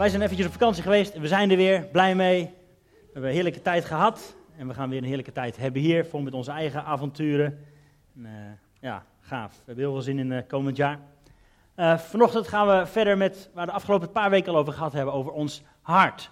Wij 0.00 0.08
zijn 0.08 0.22
eventjes 0.22 0.46
op 0.46 0.52
vakantie 0.52 0.82
geweest 0.82 1.18
we 1.18 1.28
zijn 1.28 1.50
er 1.50 1.56
weer, 1.56 1.86
blij 1.92 2.14
mee. 2.14 2.44
We 2.44 2.98
hebben 3.04 3.30
een 3.30 3.34
heerlijke 3.34 3.62
tijd 3.62 3.84
gehad 3.84 4.36
en 4.56 4.68
we 4.68 4.74
gaan 4.74 4.88
weer 4.88 4.98
een 4.98 5.04
heerlijke 5.04 5.32
tijd 5.32 5.56
hebben 5.56 5.82
hier, 5.82 6.06
vol 6.06 6.20
met 6.20 6.34
onze 6.34 6.50
eigen 6.50 6.84
avonturen. 6.84 7.64
En, 8.14 8.20
uh, 8.22 8.30
ja, 8.80 9.04
gaaf. 9.20 9.50
We 9.50 9.62
hebben 9.64 9.84
heel 9.84 9.92
veel 9.92 10.02
zin 10.02 10.18
in 10.18 10.30
uh, 10.30 10.38
komend 10.48 10.76
jaar. 10.76 10.98
Uh, 11.76 11.98
vanochtend 11.98 12.48
gaan 12.48 12.66
we 12.66 12.86
verder 12.86 13.16
met 13.16 13.50
waar 13.54 13.64
we 13.64 13.70
de 13.70 13.76
afgelopen 13.76 14.12
paar 14.12 14.30
weken 14.30 14.52
al 14.52 14.58
over 14.58 14.72
gehad 14.72 14.92
hebben, 14.92 15.14
over 15.14 15.32
ons 15.32 15.62
hart. 15.80 16.30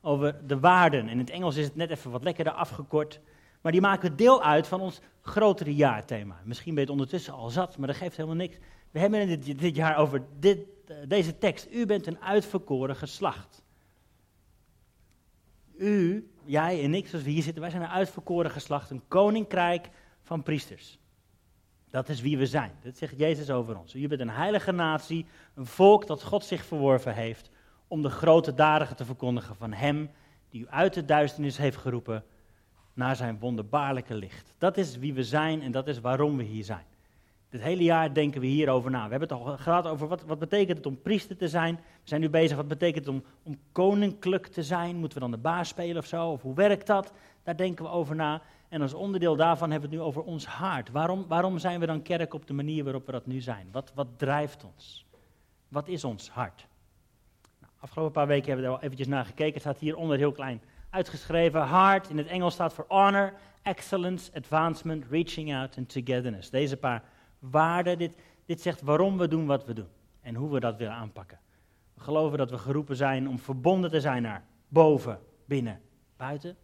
Over 0.00 0.36
de 0.46 0.58
waarden. 0.58 1.08
In 1.08 1.18
het 1.18 1.30
Engels 1.30 1.56
is 1.56 1.64
het 1.64 1.76
net 1.76 1.90
even 1.90 2.10
wat 2.10 2.24
lekkerder 2.24 2.52
afgekort. 2.52 3.20
Maar 3.60 3.72
die 3.72 3.80
maken 3.80 4.16
deel 4.16 4.42
uit 4.42 4.66
van 4.66 4.80
ons 4.80 5.00
grotere 5.22 5.74
jaarthema. 5.74 6.36
Misschien 6.44 6.74
ben 6.74 6.82
je 6.82 6.90
het 6.90 6.98
ondertussen 6.98 7.32
al 7.32 7.48
zat, 7.48 7.78
maar 7.78 7.86
dat 7.86 7.96
geeft 7.96 8.16
helemaal 8.16 8.36
niks. 8.36 8.56
We 8.90 8.98
hebben 8.98 9.28
het 9.28 9.58
dit 9.58 9.76
jaar 9.76 9.96
over 9.96 10.22
dit, 10.38 10.58
deze 11.08 11.38
tekst. 11.38 11.68
U 11.72 11.86
bent 11.86 12.06
een 12.06 12.20
uitverkoren 12.20 12.96
geslacht. 12.96 13.62
U, 15.78 16.30
jij 16.44 16.82
en 16.82 16.94
ik, 16.94 17.08
zoals 17.08 17.24
we 17.24 17.30
hier 17.30 17.42
zitten, 17.42 17.62
wij 17.62 17.70
zijn 17.70 17.82
een 17.82 17.88
uitverkoren 17.88 18.50
geslacht. 18.50 18.90
Een 18.90 19.08
koninkrijk 19.08 19.88
van 20.22 20.42
priesters. 20.42 20.98
Dat 21.90 22.08
is 22.08 22.20
wie 22.20 22.38
we 22.38 22.46
zijn. 22.46 22.72
Dat 22.82 22.96
zegt 22.96 23.18
Jezus 23.18 23.50
over 23.50 23.78
ons. 23.78 23.94
U 23.94 24.08
bent 24.08 24.20
een 24.20 24.30
heilige 24.30 24.72
natie, 24.72 25.26
een 25.54 25.66
volk 25.66 26.06
dat 26.06 26.22
God 26.22 26.44
zich 26.44 26.64
verworven 26.64 27.14
heeft 27.14 27.50
om 27.88 28.02
de 28.02 28.10
grote 28.10 28.54
daden 28.54 28.96
te 28.96 29.04
verkondigen 29.04 29.56
van 29.56 29.72
Hem 29.72 30.10
die 30.50 30.60
u 30.60 30.68
uit 30.68 30.94
de 30.94 31.04
duisternis 31.04 31.56
heeft 31.56 31.76
geroepen 31.76 32.24
naar 32.92 33.16
zijn 33.16 33.38
wonderbaarlijke 33.38 34.14
licht. 34.14 34.54
Dat 34.58 34.76
is 34.76 34.96
wie 34.96 35.14
we 35.14 35.24
zijn 35.24 35.62
en 35.62 35.72
dat 35.72 35.88
is 35.88 36.00
waarom 36.00 36.36
we 36.36 36.42
hier 36.42 36.64
zijn. 36.64 36.84
Dit 37.56 37.64
hele 37.64 37.82
jaar 37.82 38.14
denken 38.14 38.40
we 38.40 38.46
hierover 38.46 38.90
na. 38.90 39.04
We 39.04 39.10
hebben 39.10 39.28
het 39.28 39.38
al 39.38 39.56
gehad 39.56 39.86
over 39.86 40.08
wat, 40.08 40.22
wat 40.22 40.38
betekent 40.38 40.76
het 40.76 40.86
om 40.86 41.02
priester 41.02 41.36
te 41.36 41.48
zijn. 41.48 41.74
We 41.74 42.08
zijn 42.08 42.20
nu 42.20 42.28
bezig, 42.28 42.56
wat 42.56 42.68
betekent 42.68 43.06
het 43.06 43.14
om, 43.14 43.22
om 43.42 43.58
koninklijk 43.72 44.46
te 44.46 44.62
zijn? 44.62 44.96
Moeten 44.96 45.18
we 45.18 45.24
dan 45.24 45.30
de 45.30 45.42
baas 45.42 45.68
spelen 45.68 45.96
of 45.96 46.06
zo? 46.06 46.30
Of 46.30 46.42
hoe 46.42 46.54
werkt 46.54 46.86
dat? 46.86 47.12
Daar 47.42 47.56
denken 47.56 47.84
we 47.84 47.90
over 47.90 48.14
na. 48.14 48.42
En 48.68 48.82
als 48.82 48.94
onderdeel 48.94 49.36
daarvan 49.36 49.70
hebben 49.70 49.90
we 49.90 49.96
het 49.96 50.04
nu 50.04 50.10
over 50.10 50.22
ons 50.22 50.46
hart. 50.46 50.90
Waarom, 50.90 51.24
waarom 51.28 51.58
zijn 51.58 51.80
we 51.80 51.86
dan 51.86 52.02
kerk 52.02 52.34
op 52.34 52.46
de 52.46 52.52
manier 52.52 52.84
waarop 52.84 53.06
we 53.06 53.12
dat 53.12 53.26
nu 53.26 53.40
zijn? 53.40 53.68
Wat, 53.72 53.92
wat 53.94 54.08
drijft 54.16 54.64
ons? 54.64 55.06
Wat 55.68 55.88
is 55.88 56.04
ons 56.04 56.30
hart? 56.30 56.66
Nou, 57.60 57.72
afgelopen 57.80 58.12
paar 58.12 58.26
weken 58.26 58.46
hebben 58.46 58.64
we 58.64 58.70
er 58.70 58.76
al 58.76 58.84
eventjes 58.84 59.08
naar 59.08 59.24
gekeken. 59.24 59.52
Het 59.52 59.62
staat 59.62 59.78
hieronder 59.78 60.16
heel 60.16 60.32
klein 60.32 60.60
uitgeschreven. 60.90 61.68
Heart 61.68 62.08
in 62.08 62.18
het 62.18 62.26
Engels 62.26 62.54
staat 62.54 62.72
voor 62.72 62.84
honor, 62.88 63.32
excellence, 63.62 64.30
advancement, 64.34 65.04
reaching 65.10 65.54
out 65.54 65.76
en 65.76 65.86
togetherness. 65.86 66.50
Deze 66.50 66.76
paar 66.76 67.02
waarden. 67.38 67.98
Dit, 67.98 68.12
dit 68.44 68.60
zegt 68.60 68.80
waarom 68.80 69.18
we 69.18 69.28
doen 69.28 69.46
wat 69.46 69.64
we 69.64 69.72
doen 69.72 69.88
en 70.20 70.34
hoe 70.34 70.50
we 70.50 70.60
dat 70.60 70.76
willen 70.76 70.94
aanpakken. 70.94 71.38
We 71.94 72.00
geloven 72.00 72.38
dat 72.38 72.50
we 72.50 72.58
geroepen 72.58 72.96
zijn 72.96 73.28
om 73.28 73.38
verbonden 73.38 73.90
te 73.90 74.00
zijn 74.00 74.22
naar 74.22 74.44
boven, 74.68 75.20
binnen, 75.44 75.80
buiten. 76.16 76.56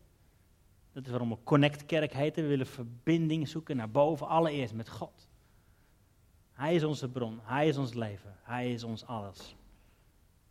Dat 0.93 1.05
is 1.05 1.11
waarom 1.11 1.29
we 1.29 1.37
Connect 1.45 1.87
Kerk 1.87 2.13
heten. 2.13 2.43
We 2.43 2.49
willen 2.49 2.67
verbinding 2.67 3.49
zoeken 3.49 3.77
naar 3.77 3.91
boven, 3.91 4.29
allereerst 4.29 4.75
met 4.75 4.89
God. 4.89 5.29
Hij 6.53 6.75
is 6.75 6.85
onze 6.85 7.09
bron, 7.09 7.41
Hij 7.43 7.69
is 7.69 7.77
ons 7.77 7.95
leven, 7.95 8.37
Hij 8.43 8.73
is 8.73 8.85
ons 8.85 9.07
alles. 9.07 9.57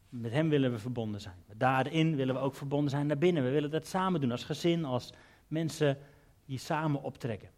Met 0.09 0.31
Hem 0.31 0.49
willen 0.49 0.71
we 0.71 0.79
verbonden 0.79 1.21
zijn. 1.21 1.35
Daarin 1.57 2.15
willen 2.15 2.35
we 2.35 2.41
ook 2.41 2.55
verbonden 2.55 2.89
zijn 2.89 3.07
naar 3.07 3.17
binnen. 3.17 3.43
We 3.43 3.49
willen 3.49 3.71
dat 3.71 3.87
samen 3.87 4.21
doen, 4.21 4.31
als 4.31 4.43
gezin, 4.43 4.85
als 4.85 5.13
mensen 5.47 5.97
die 6.45 6.57
samen 6.57 7.03
optrekken. 7.03 7.49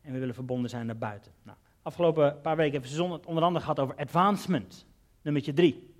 En 0.00 0.12
we 0.12 0.18
willen 0.18 0.34
verbonden 0.34 0.70
zijn 0.70 0.86
naar 0.86 0.98
buiten. 0.98 1.32
Nou, 1.42 1.58
afgelopen 1.84 2.40
paar 2.40 2.56
weken 2.56 2.80
hebben 2.80 3.08
we 3.08 3.26
onder 3.26 3.42
andere 3.42 3.60
gehad 3.60 3.80
over 3.80 3.94
advancement. 3.96 4.86
Nummertje 5.22 5.52
drie. 5.52 5.92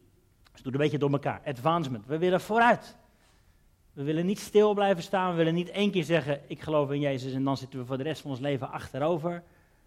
Dus 0.52 0.62
doe 0.62 0.72
een 0.72 0.78
beetje 0.78 0.98
door 0.98 1.12
elkaar. 1.12 1.40
Advancement. 1.44 2.06
We 2.06 2.18
willen 2.18 2.40
vooruit. 2.40 2.96
We 3.92 4.02
willen 4.02 4.26
niet 4.26 4.38
stil 4.38 4.74
blijven 4.74 5.02
staan. 5.02 5.30
We 5.30 5.36
willen 5.36 5.54
niet 5.54 5.70
één 5.70 5.90
keer 5.90 6.04
zeggen: 6.04 6.40
Ik 6.46 6.60
geloof 6.60 6.90
in 6.90 7.00
Jezus 7.00 7.32
en 7.32 7.44
dan 7.44 7.56
zitten 7.56 7.78
we 7.78 7.84
voor 7.84 7.96
de 7.96 8.02
rest 8.02 8.20
van 8.20 8.30
ons 8.30 8.40
leven 8.40 8.70
achterover. 8.70 9.42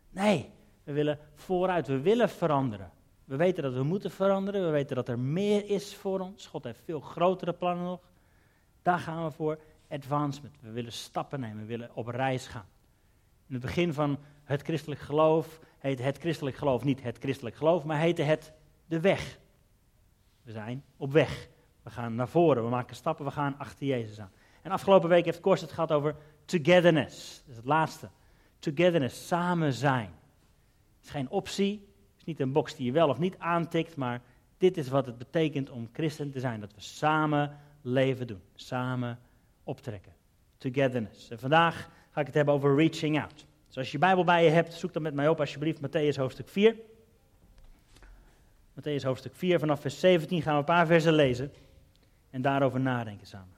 Nee, 0.10 0.50
we 0.84 0.92
willen 0.92 1.20
vooruit. 1.36 1.88
We 1.88 2.00
willen 2.00 2.30
veranderen. 2.30 2.92
We 3.26 3.36
weten 3.36 3.64
dat 3.64 3.74
we 3.74 3.84
moeten 3.84 4.12
veranderen. 4.12 4.66
We 4.66 4.72
weten 4.72 4.96
dat 4.96 5.10
er 5.10 5.20
meer 5.20 5.70
is 5.70 5.96
voor 5.96 6.20
ons. 6.20 6.46
God 6.46 6.64
heeft 6.64 6.82
veel 6.84 7.00
grotere 7.00 7.54
plannen 7.54 7.86
nog. 7.86 8.00
Daar 8.82 9.00
gaan 9.00 9.24
we 9.24 9.32
voor. 9.32 9.60
Advancement. 9.90 10.56
We 10.62 10.72
willen 10.72 10.92
stappen 10.92 11.40
nemen. 11.40 11.58
We 11.58 11.66
willen 11.66 11.90
op 11.94 12.08
reis 12.08 12.48
gaan. 12.48 12.66
In 13.48 13.54
het 13.54 13.62
begin 13.62 13.94
van 13.94 14.20
het 14.44 14.62
christelijk 14.62 15.02
geloof 15.02 15.60
heette 15.78 16.04
het 16.04 16.18
christelijk 16.18 16.56
geloof 16.56 16.84
niet 16.84 17.04
het 17.04 17.18
christelijk 17.18 17.56
geloof, 17.56 17.84
maar 17.84 18.00
heette 18.00 18.22
het 18.22 18.54
de 18.86 19.00
weg. 19.00 19.40
We 20.42 20.52
zijn 20.52 20.84
op 20.98 21.12
weg. 21.12 21.48
We 21.84 21.90
gaan 21.90 22.16
naar 22.16 22.28
voren, 22.28 22.64
we 22.64 22.70
maken 22.70 22.96
stappen, 22.96 23.26
we 23.26 23.32
gaan 23.32 23.58
achter 23.58 23.86
Jezus 23.86 24.20
aan. 24.20 24.32
En 24.62 24.72
afgelopen 24.72 25.10
week 25.10 25.26
heeft 25.26 25.40
Kors 25.40 25.62
het 25.62 25.72
gehad 25.72 25.92
over 25.92 26.16
togetherness. 26.46 27.42
Dat 27.42 27.50
is 27.50 27.56
het 27.56 27.66
laatste. 27.66 28.10
Togetherness, 28.60 29.28
samen 29.28 29.74
zijn. 29.74 30.12
Het 30.96 31.06
is 31.06 31.10
geen 31.10 31.30
optie, 31.30 31.72
het 31.72 32.18
is 32.18 32.24
niet 32.24 32.40
een 32.40 32.52
box 32.52 32.76
die 32.76 32.86
je 32.86 32.92
wel 32.92 33.10
of 33.10 33.20
niet 33.20 33.38
aantikt, 33.38 33.96
maar 33.96 34.22
dit 34.58 34.78
is 34.78 34.88
wat 34.88 35.06
het 35.06 35.18
betekent 35.18 35.70
om 35.70 35.90
christen 35.94 36.32
te 36.32 36.40
zijn. 36.40 36.60
Dat 36.60 36.74
we 36.74 36.82
samen 36.82 37.58
leven 37.82 38.28
doen, 38.28 38.42
samen 38.56 39.20
optrekken. 39.64 40.14
Togetherness. 40.58 41.30
En 41.30 41.40
vandaag 41.40 41.90
ga 42.18 42.24
ik 42.24 42.30
het 42.30 42.38
hebben 42.46 42.54
over 42.54 42.76
reaching 42.76 43.22
out. 43.22 43.46
Dus 43.68 43.78
als 43.78 43.86
je 43.86 43.92
je 43.92 43.98
Bijbel 43.98 44.24
bij 44.24 44.44
je 44.44 44.50
hebt, 44.50 44.74
zoek 44.74 44.94
dan 44.94 45.02
met 45.02 45.14
mij 45.14 45.28
op 45.28 45.40
alsjeblieft 45.40 45.80
Matthäus 45.80 46.16
hoofdstuk 46.16 46.50
4. 46.50 46.76
Matthäus 48.80 49.04
hoofdstuk 49.04 49.36
4, 49.36 49.60
vanaf 49.60 49.82
vers 49.82 50.00
17 50.00 50.42
gaan 50.42 50.54
we 50.54 50.60
een 50.60 50.66
paar 50.66 50.86
versen 50.86 51.14
lezen 51.14 51.54
en 52.30 52.42
daarover 52.42 52.80
nadenken 52.80 53.28
samen. 53.28 53.56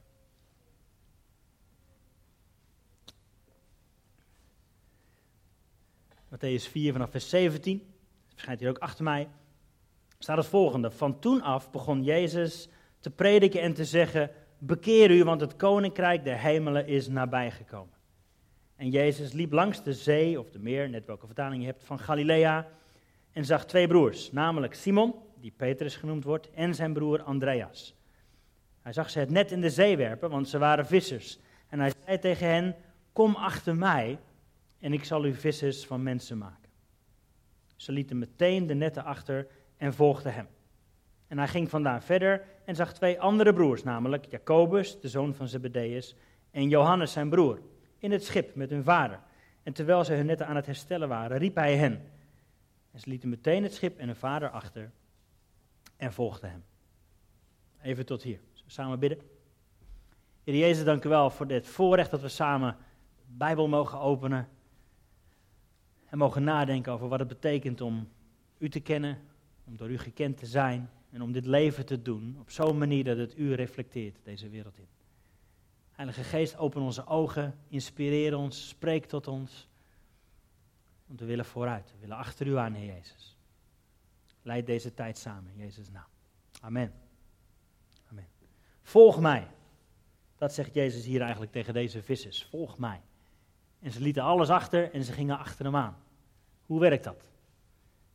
Matthäus 6.30 6.70
4 6.70 6.92
vanaf 6.92 7.12
vers 7.12 7.30
17, 7.30 7.78
dat 7.78 8.34
verschijnt 8.34 8.60
hier 8.60 8.70
ook 8.70 8.78
achter 8.78 9.04
mij, 9.04 9.28
staat 10.18 10.38
het 10.38 10.46
volgende. 10.46 10.92
Van 10.92 11.20
toen 11.20 11.42
af 11.42 11.72
begon 11.72 12.04
Jezus 12.04 12.70
te 13.00 13.10
prediken 13.10 13.62
en 13.62 13.74
te 13.74 13.86
zeggen, 13.86 14.32
bekeer 14.58 15.12
u, 15.12 15.24
want 15.24 15.42
het 15.42 15.56
koninkrijk 15.56 16.24
der 16.24 16.38
hemelen 16.38 16.88
is 16.88 17.08
nabijgekomen. 17.08 17.98
En 18.80 18.90
Jezus 18.90 19.32
liep 19.32 19.52
langs 19.52 19.84
de 19.84 19.94
zee, 19.94 20.40
of 20.40 20.50
de 20.50 20.60
meer, 20.60 20.90
net 20.90 21.06
welke 21.06 21.26
vertaling 21.26 21.62
je 21.62 21.68
hebt, 21.68 21.84
van 21.84 22.00
Galilea, 22.00 22.68
en 23.32 23.46
zag 23.46 23.66
twee 23.66 23.88
broers, 23.88 24.32
namelijk 24.32 24.74
Simon, 24.74 25.16
die 25.36 25.54
Petrus 25.56 25.96
genoemd 25.96 26.24
wordt, 26.24 26.52
en 26.52 26.76
zijn 26.76 26.94
broer 26.94 27.22
Andreas. 27.22 27.96
Hij 28.82 28.94
zag 28.94 29.10
ze 29.10 29.20
het 29.20 29.30
net 29.30 29.52
in 29.52 29.62
de 29.62 29.70
zee 29.70 29.98
werpen, 29.98 30.30
want 30.30 30.50
ze 30.50 30.58
waren 30.58 30.86
vissers. 30.86 31.40
En 31.70 31.80
hij 31.80 31.92
zei 32.06 32.20
tegen 32.20 32.48
hen, 32.48 32.76
kom 33.14 33.36
achter 33.36 33.76
mij 33.76 34.20
en 34.80 34.94
ik 34.94 35.04
zal 35.04 35.26
u 35.26 35.34
vissers 35.34 35.86
van 35.86 36.04
mensen 36.04 36.38
maken. 36.38 36.70
Ze 37.76 37.92
lieten 37.92 38.18
meteen 38.18 38.68
de 38.68 38.76
netten 38.76 39.04
achter 39.04 39.48
en 39.78 39.94
volgden 39.94 40.34
hem. 40.34 40.48
En 41.28 41.38
hij 41.38 41.48
ging 41.48 41.70
vandaan 41.70 42.02
verder 42.02 42.44
en 42.66 42.76
zag 42.76 42.94
twee 42.94 43.22
andere 43.22 43.54
broers, 43.54 43.84
namelijk 43.84 44.26
Jacobus, 44.30 45.00
de 45.00 45.10
zoon 45.10 45.34
van 45.34 45.48
Zebedeus, 45.48 46.16
en 46.52 46.70
Johannes, 46.70 47.12
zijn 47.12 47.30
broer, 47.30 47.60
in 48.00 48.12
het 48.12 48.24
schip 48.24 48.56
met 48.56 48.70
hun 48.70 48.84
vader. 48.84 49.20
En 49.64 49.74
terwijl 49.74 50.04
ze 50.04 50.14
hun 50.14 50.26
netten 50.26 50.48
aan 50.48 50.56
het 50.56 50.66
herstellen 50.66 51.08
waren, 51.08 51.38
riep 51.38 51.56
hij 51.56 51.78
hen. 51.78 52.02
En 52.92 53.00
ze 53.00 53.10
lieten 53.10 53.30
meteen 53.30 53.64
het 53.64 53.74
schip 53.74 53.98
en 53.98 54.06
hun 54.06 54.16
vader 54.16 54.50
achter 54.50 54.92
en 55.98 56.14
volgden 56.14 56.50
hem. 56.50 56.64
Even 57.82 58.06
tot 58.06 58.24
hier 58.24 58.40
samen 58.66 59.00
bidden? 59.00 59.20
Heer 60.44 60.56
Jezus, 60.56 60.84
dank 60.84 61.06
u 61.06 61.10
wel 61.10 61.30
voor 61.30 61.48
dit 61.48 61.68
voorrecht 61.68 62.12
dat 62.12 62.22
we 62.22 62.28
samen 62.28 62.78
de 63.26 63.34
Bijbel 63.38 63.68
mogen 63.68 64.00
openen. 64.00 64.48
En 66.10 66.18
mogen 66.18 66.44
nadenken 66.44 66.94
over 66.94 67.08
wat 67.08 67.20
het 67.20 67.28
betekent 67.28 67.82
om 67.82 68.10
u 68.58 68.70
te 68.70 68.80
kennen, 68.80 69.18
om 69.66 69.78
door 69.78 69.90
u 69.90 69.98
gekend 69.98 70.38
te 70.38 70.46
zijn. 70.46 70.90
En 71.12 71.22
om 71.22 71.32
dit 71.32 71.46
leven 71.46 71.86
te 71.86 72.02
doen 72.02 72.38
op 72.40 72.50
zo'n 72.50 72.78
manier 72.78 73.04
dat 73.04 73.18
het 73.18 73.38
u 73.38 73.54
reflecteert 73.54 74.16
deze 74.24 74.50
wereld 74.50 74.78
in. 74.78 74.88
Heilige 76.00 76.24
Geest, 76.24 76.58
open 76.58 76.82
onze 76.82 77.06
ogen, 77.06 77.60
inspireer 77.68 78.36
ons, 78.38 78.68
spreek 78.68 79.06
tot 79.06 79.28
ons. 79.28 79.68
Want 81.06 81.20
we 81.20 81.26
willen 81.26 81.46
vooruit, 81.46 81.92
we 81.92 82.00
willen 82.00 82.16
achter 82.16 82.48
u 82.48 82.58
aan, 82.58 82.74
Heer 82.74 82.94
Jezus. 82.94 83.38
Leid 84.42 84.66
deze 84.66 84.94
tijd 84.94 85.18
samen, 85.18 85.52
Jezus' 85.56 85.90
naam. 85.92 86.08
Amen. 86.62 86.94
Volg 88.82 89.20
mij. 89.20 89.48
Dat 90.38 90.54
zegt 90.54 90.74
Jezus 90.74 91.06
hier 91.06 91.22
eigenlijk 91.22 91.52
tegen 91.52 91.74
deze 91.74 92.04
vissers. 92.04 92.44
Volg 92.44 92.78
mij. 92.78 93.02
En 93.80 93.92
ze 93.92 94.02
lieten 94.02 94.24
alles 94.24 94.50
achter 94.50 94.94
en 94.94 95.04
ze 95.04 95.12
gingen 95.12 95.38
achter 95.38 95.66
hem 95.66 95.76
aan. 95.76 95.98
Hoe 96.66 96.80
werkt 96.80 97.04
dat? 97.04 97.22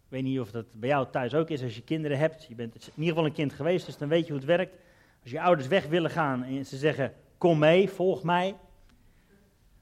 Ik 0.04 0.10
weet 0.10 0.22
niet 0.22 0.40
of 0.40 0.50
dat 0.50 0.74
bij 0.74 0.88
jou 0.88 1.10
thuis 1.10 1.34
ook 1.34 1.48
is 1.48 1.62
als 1.62 1.76
je 1.76 1.82
kinderen 1.82 2.18
hebt. 2.18 2.44
Je 2.44 2.54
bent 2.54 2.74
in 2.74 2.92
ieder 2.94 3.08
geval 3.08 3.24
een 3.24 3.32
kind 3.32 3.52
geweest, 3.52 3.86
dus 3.86 3.98
dan 3.98 4.08
weet 4.08 4.26
je 4.26 4.32
hoe 4.32 4.40
het 4.40 4.48
werkt. 4.48 4.76
Als 5.22 5.30
je 5.30 5.40
ouders 5.40 5.68
weg 5.68 5.86
willen 5.86 6.10
gaan 6.10 6.42
en 6.42 6.66
ze 6.66 6.76
zeggen: 6.76 7.14
Kom 7.44 7.58
mee, 7.58 7.90
volg 7.90 8.22
mij. 8.22 8.56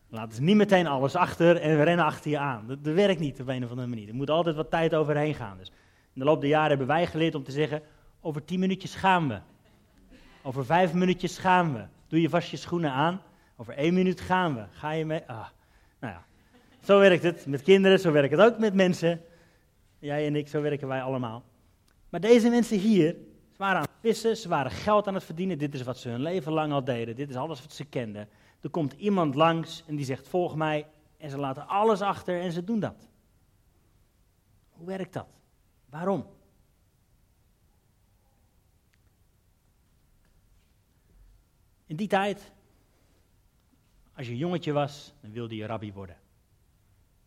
Laten 0.09 0.35
ze 0.35 0.43
niet 0.43 0.56
meteen 0.56 0.87
alles 0.87 1.14
achter 1.14 1.56
en 1.56 1.85
rennen 1.85 2.05
achter 2.05 2.31
je 2.31 2.38
aan. 2.38 2.67
Dat, 2.67 2.94
werkt 2.94 3.20
niet 3.20 3.41
op 3.41 3.49
een 3.49 3.64
of 3.64 3.70
andere 3.70 3.88
manier. 3.88 4.09
Er 4.09 4.14
moet 4.14 4.31
altijd 4.31 4.56
wat 4.56 4.70
tijd 4.70 4.94
overheen 4.94 5.35
gaan. 5.35 5.59
Dus 5.59 5.69
in 6.14 6.20
de 6.20 6.25
loop 6.25 6.41
der 6.41 6.50
jaren 6.50 6.69
hebben 6.69 6.87
wij 6.87 7.06
geleerd 7.06 7.35
om 7.35 7.43
te 7.43 7.50
zeggen: 7.50 7.82
Over 8.20 8.44
tien 8.44 8.61
minuutjes 8.61 8.94
gaan 8.94 9.29
we. 9.29 9.41
Over 10.43 10.64
vijf 10.64 10.93
minuutjes 10.93 11.38
gaan 11.38 11.75
we. 11.75 11.85
Doe 12.09 12.20
je 12.20 12.29
vast 12.29 12.50
je 12.50 12.56
schoenen 12.56 12.93
aan. 12.93 13.23
Over 13.56 13.75
één 13.75 13.94
minuut 13.94 14.20
gaan 14.20 14.55
we. 14.55 14.64
Ga 14.70 14.91
je 14.91 15.05
mee? 15.05 15.23
Ah, 15.26 15.47
nou 16.00 16.12
ja. 16.12 16.25
Zo 16.81 16.99
werkt 16.99 17.23
het 17.23 17.47
met 17.47 17.62
kinderen, 17.62 18.00
zo 18.00 18.12
werkt 18.12 18.31
het 18.31 18.41
ook 18.41 18.59
met 18.59 18.75
mensen. 18.75 19.20
Jij 19.99 20.26
en 20.26 20.37
ik, 20.37 20.49
zo 20.49 20.61
werken 20.61 20.88
wij 20.88 21.03
allemaal. 21.03 21.43
Maar 22.09 22.20
deze 22.20 22.49
mensen 22.49 22.79
hier, 22.79 23.17
waren 23.62 23.76
aan 23.76 23.88
het 23.91 24.00
vissen, 24.00 24.37
ze 24.37 24.49
waren 24.49 24.70
geld 24.70 25.06
aan 25.06 25.14
het 25.14 25.25
verdienen. 25.25 25.59
Dit 25.59 25.75
is 25.75 25.82
wat 25.82 25.99
ze 25.99 26.09
hun 26.09 26.23
leven 26.23 26.53
lang 26.53 26.73
al 26.73 26.85
deden. 26.85 27.17
Dit 27.17 27.29
is 27.29 27.37
alles 27.37 27.61
wat 27.61 27.73
ze 27.73 27.85
kenden. 27.85 28.29
Er 28.61 28.70
komt 28.70 28.93
iemand 28.93 29.35
langs 29.35 29.85
en 29.87 29.97
die 29.97 30.05
zegt: 30.05 30.29
Volg 30.29 30.56
mij. 30.56 30.87
En 31.17 31.31
ze 31.31 31.38
laten 31.38 31.67
alles 31.67 32.00
achter 32.00 32.41
en 32.41 32.53
ze 32.53 32.64
doen 32.64 32.81
dat. 32.81 33.09
Hoe 34.70 34.87
werkt 34.87 35.12
dat? 35.12 35.26
Waarom? 35.88 36.26
In 41.87 41.97
die 41.97 42.09
tijd, 42.09 42.53
als 44.14 44.26
je 44.26 44.37
jongetje 44.37 44.73
was, 44.73 45.14
dan 45.20 45.32
wilde 45.32 45.56
je 45.56 45.67
rabbi 45.67 45.93
worden. 45.93 46.17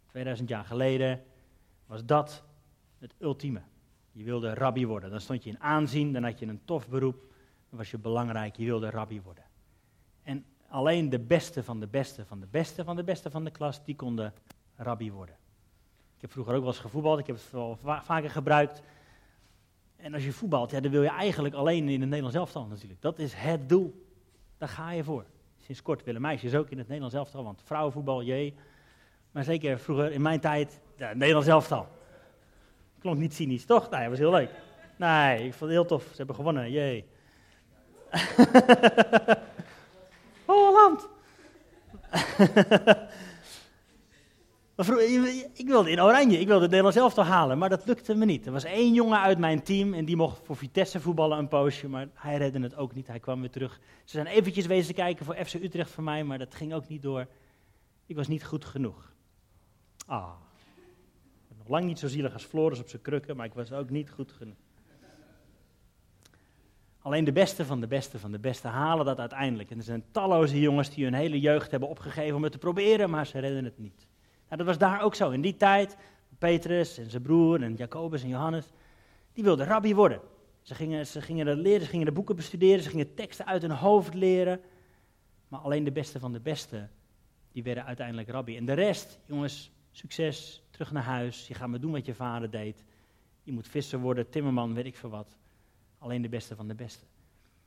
2000 0.08 0.50
jaar 0.50 0.66
geleden 0.66 1.24
was 1.86 2.06
dat 2.06 2.44
het 3.00 3.14
ultieme. 3.20 3.62
Je 4.15 4.23
wilde 4.23 4.53
rabbi 4.53 4.85
worden. 4.85 5.09
Dan 5.09 5.21
stond 5.21 5.44
je 5.44 5.50
in 5.50 5.59
aanzien, 5.59 6.13
dan 6.13 6.23
had 6.23 6.39
je 6.39 6.45
een 6.45 6.62
tof 6.65 6.88
beroep, 6.89 7.19
dan 7.69 7.77
was 7.77 7.91
je 7.91 7.97
belangrijk, 7.97 8.56
je 8.56 8.65
wilde 8.65 8.89
rabbi 8.89 9.21
worden. 9.21 9.44
En 10.23 10.45
alleen 10.67 11.09
de 11.09 11.19
beste 11.19 11.63
van 11.63 11.79
de 11.79 11.88
beste 11.88 12.25
van 12.25 12.39
de 12.39 12.47
beste 12.51 12.83
van 12.83 12.95
de 12.95 13.03
beste 13.03 13.31
van 13.31 13.44
de 13.44 13.51
klas, 13.51 13.83
die 13.83 13.95
konden 13.95 14.33
rabbi 14.75 15.12
worden. 15.12 15.35
Ik 16.15 16.21
heb 16.21 16.31
vroeger 16.31 16.53
ook 16.53 16.59
wel 16.59 16.69
eens 16.69 16.79
gevoetbald, 16.79 17.19
ik 17.19 17.27
heb 17.27 17.35
het 17.35 17.51
wel 17.51 17.77
vaker 18.03 18.29
gebruikt. 18.29 18.81
En 19.95 20.13
als 20.13 20.23
je 20.23 20.31
voetbalt, 20.31 20.71
ja, 20.71 20.79
dan 20.79 20.91
wil 20.91 21.03
je 21.03 21.09
eigenlijk 21.09 21.56
alleen 21.56 21.89
in 21.89 22.00
het 22.00 22.09
Nederlands 22.09 22.38
elftal 22.38 22.65
natuurlijk. 22.65 23.01
Dat 23.01 23.19
is 23.19 23.33
het 23.33 23.69
doel. 23.69 24.06
Daar 24.57 24.69
ga 24.69 24.91
je 24.91 25.03
voor. 25.03 25.25
Sinds 25.57 25.81
kort 25.81 26.03
willen 26.03 26.21
meisjes 26.21 26.56
ook 26.56 26.69
in 26.69 26.77
het 26.77 26.88
Nederlands 26.88 27.15
elftal, 27.15 27.44
want 27.44 27.62
vrouwenvoetbal, 27.63 28.23
jee. 28.23 28.56
Maar 29.31 29.44
zeker 29.44 29.79
vroeger, 29.79 30.12
in 30.12 30.21
mijn 30.21 30.39
tijd, 30.39 30.81
ja, 30.97 31.13
Nederlands 31.13 31.47
elftal. 31.47 31.88
Klonk 33.06 33.19
niet 33.19 33.34
cynisch, 33.34 33.66
toch? 33.66 33.90
Nee, 33.90 34.02
dat 34.02 34.10
was 34.10 34.19
heel 34.19 34.31
leuk. 34.31 34.50
Nee, 34.96 35.46
ik 35.46 35.54
vond 35.54 35.60
het 35.60 35.69
heel 35.69 35.86
tof. 35.86 36.04
Ze 36.04 36.16
hebben 36.16 36.36
gewonnen, 36.36 36.72
jee. 36.72 37.06
Holland! 40.46 41.07
ik 45.54 45.68
wilde 45.68 45.92
in 45.92 46.02
Oranje, 46.02 46.40
ik 46.40 46.48
wilde 46.48 46.62
het 46.62 46.69
Nederlands 46.69 46.98
elftal 46.98 47.24
halen, 47.24 47.57
maar 47.57 47.69
dat 47.69 47.86
lukte 47.86 48.16
me 48.16 48.25
niet. 48.25 48.46
Er 48.46 48.52
was 48.52 48.63
één 48.63 48.94
jongen 48.94 49.19
uit 49.19 49.38
mijn 49.38 49.63
team 49.63 49.94
en 49.94 50.06
die 50.06 50.16
mocht 50.16 50.40
voor 50.44 50.56
Vitesse 50.56 51.00
voetballen 51.00 51.38
een 51.38 51.48
poosje, 51.48 51.88
maar 51.88 52.08
hij 52.13 52.38
redde 52.38 52.60
het 52.60 52.75
ook 52.75 52.96
niet. 52.96 53.08
Hij 53.08 53.19
kwam 53.19 53.40
weer 53.40 53.51
terug. 53.51 53.80
Ze 54.04 54.12
zijn 54.12 54.28
eventjes 54.28 54.66
wezen 54.66 54.94
kijken 54.94 55.25
voor 55.25 55.46
FC 55.46 55.54
Utrecht 55.54 55.92
voor 55.92 56.04
mij, 56.04 56.24
maar 56.24 56.38
dat 56.38 56.56
ging 56.56 56.74
ook 56.74 56.88
niet 56.88 57.01
door. 57.01 57.28
Ik 58.06 58.16
was 58.16 58.28
niet 58.28 58.46
goed 58.46 58.66
genoeg. 58.66 59.13
Ah, 60.06 60.31
lang 61.67 61.85
niet 61.85 62.00
zo 62.00 62.07
zielig 62.07 62.33
als 62.33 62.44
Floris 62.44 62.79
op 62.79 62.89
zijn 62.89 63.01
krukken, 63.01 63.35
maar 63.35 63.45
ik 63.45 63.53
was 63.53 63.71
ook 63.71 63.89
niet 63.89 64.09
goed 64.09 64.31
genoeg. 64.31 64.56
Alleen 67.00 67.23
de 67.23 67.31
beste 67.31 67.65
van 67.65 67.79
de 67.79 67.88
beste 67.88 68.19
van 68.19 68.31
de 68.31 68.39
beste 68.39 68.67
halen 68.67 69.06
dat 69.06 69.19
uiteindelijk. 69.19 69.71
En 69.71 69.77
er 69.77 69.83
zijn 69.83 70.03
talloze 70.12 70.59
jongens 70.59 70.89
die 70.89 71.03
hun 71.03 71.13
hele 71.13 71.39
jeugd 71.39 71.71
hebben 71.71 71.89
opgegeven 71.89 72.35
om 72.35 72.44
het 72.44 72.51
te 72.51 72.57
proberen, 72.57 73.09
maar 73.09 73.25
ze 73.25 73.39
redden 73.39 73.65
het 73.65 73.77
niet. 73.77 74.07
Nou, 74.45 74.57
dat 74.57 74.65
was 74.65 74.77
daar 74.77 75.01
ook 75.01 75.15
zo. 75.15 75.29
In 75.29 75.41
die 75.41 75.57
tijd, 75.57 75.97
Petrus 76.38 76.97
en 76.97 77.09
zijn 77.09 77.21
broer 77.21 77.63
en 77.63 77.75
Jacobus 77.75 78.23
en 78.23 78.29
Johannes, 78.29 78.65
die 79.33 79.44
wilden 79.44 79.65
rabbi 79.65 79.95
worden. 79.95 80.21
Ze 80.62 80.75
gingen, 80.75 81.07
ze 81.07 81.21
gingen 81.21 81.45
de 81.45 81.56
leren, 81.56 81.81
ze 81.81 81.89
gingen 81.89 82.06
de 82.06 82.12
boeken 82.12 82.35
bestuderen, 82.35 82.83
ze 82.83 82.89
gingen 82.89 83.13
teksten 83.13 83.45
uit 83.45 83.62
hun 83.62 83.71
hoofd 83.71 84.13
leren. 84.13 84.62
Maar 85.47 85.59
alleen 85.59 85.83
de 85.83 85.91
beste 85.91 86.19
van 86.19 86.33
de 86.33 86.39
beste, 86.39 86.88
die 87.51 87.63
werden 87.63 87.85
uiteindelijk 87.85 88.29
rabbi. 88.29 88.57
En 88.57 88.65
de 88.65 88.73
rest, 88.73 89.19
jongens, 89.25 89.71
succes, 89.97 90.62
terug 90.69 90.92
naar 90.92 91.03
huis. 91.03 91.47
Je 91.47 91.53
gaat 91.53 91.68
maar 91.68 91.80
doen 91.80 91.92
wat 91.92 92.06
je 92.06 92.13
vader 92.13 92.50
deed. 92.50 92.83
Je 93.44 93.51
moet 93.51 93.68
visser 93.68 94.00
worden, 94.00 94.30
timmerman, 94.30 94.74
weet 94.74 94.86
ik 94.86 94.97
veel 94.97 95.09
wat. 95.09 95.38
Alleen 95.97 96.21
de 96.21 96.30
beste 96.30 96.56
van 96.56 96.68
de 96.68 96.75
beste. 96.75 97.06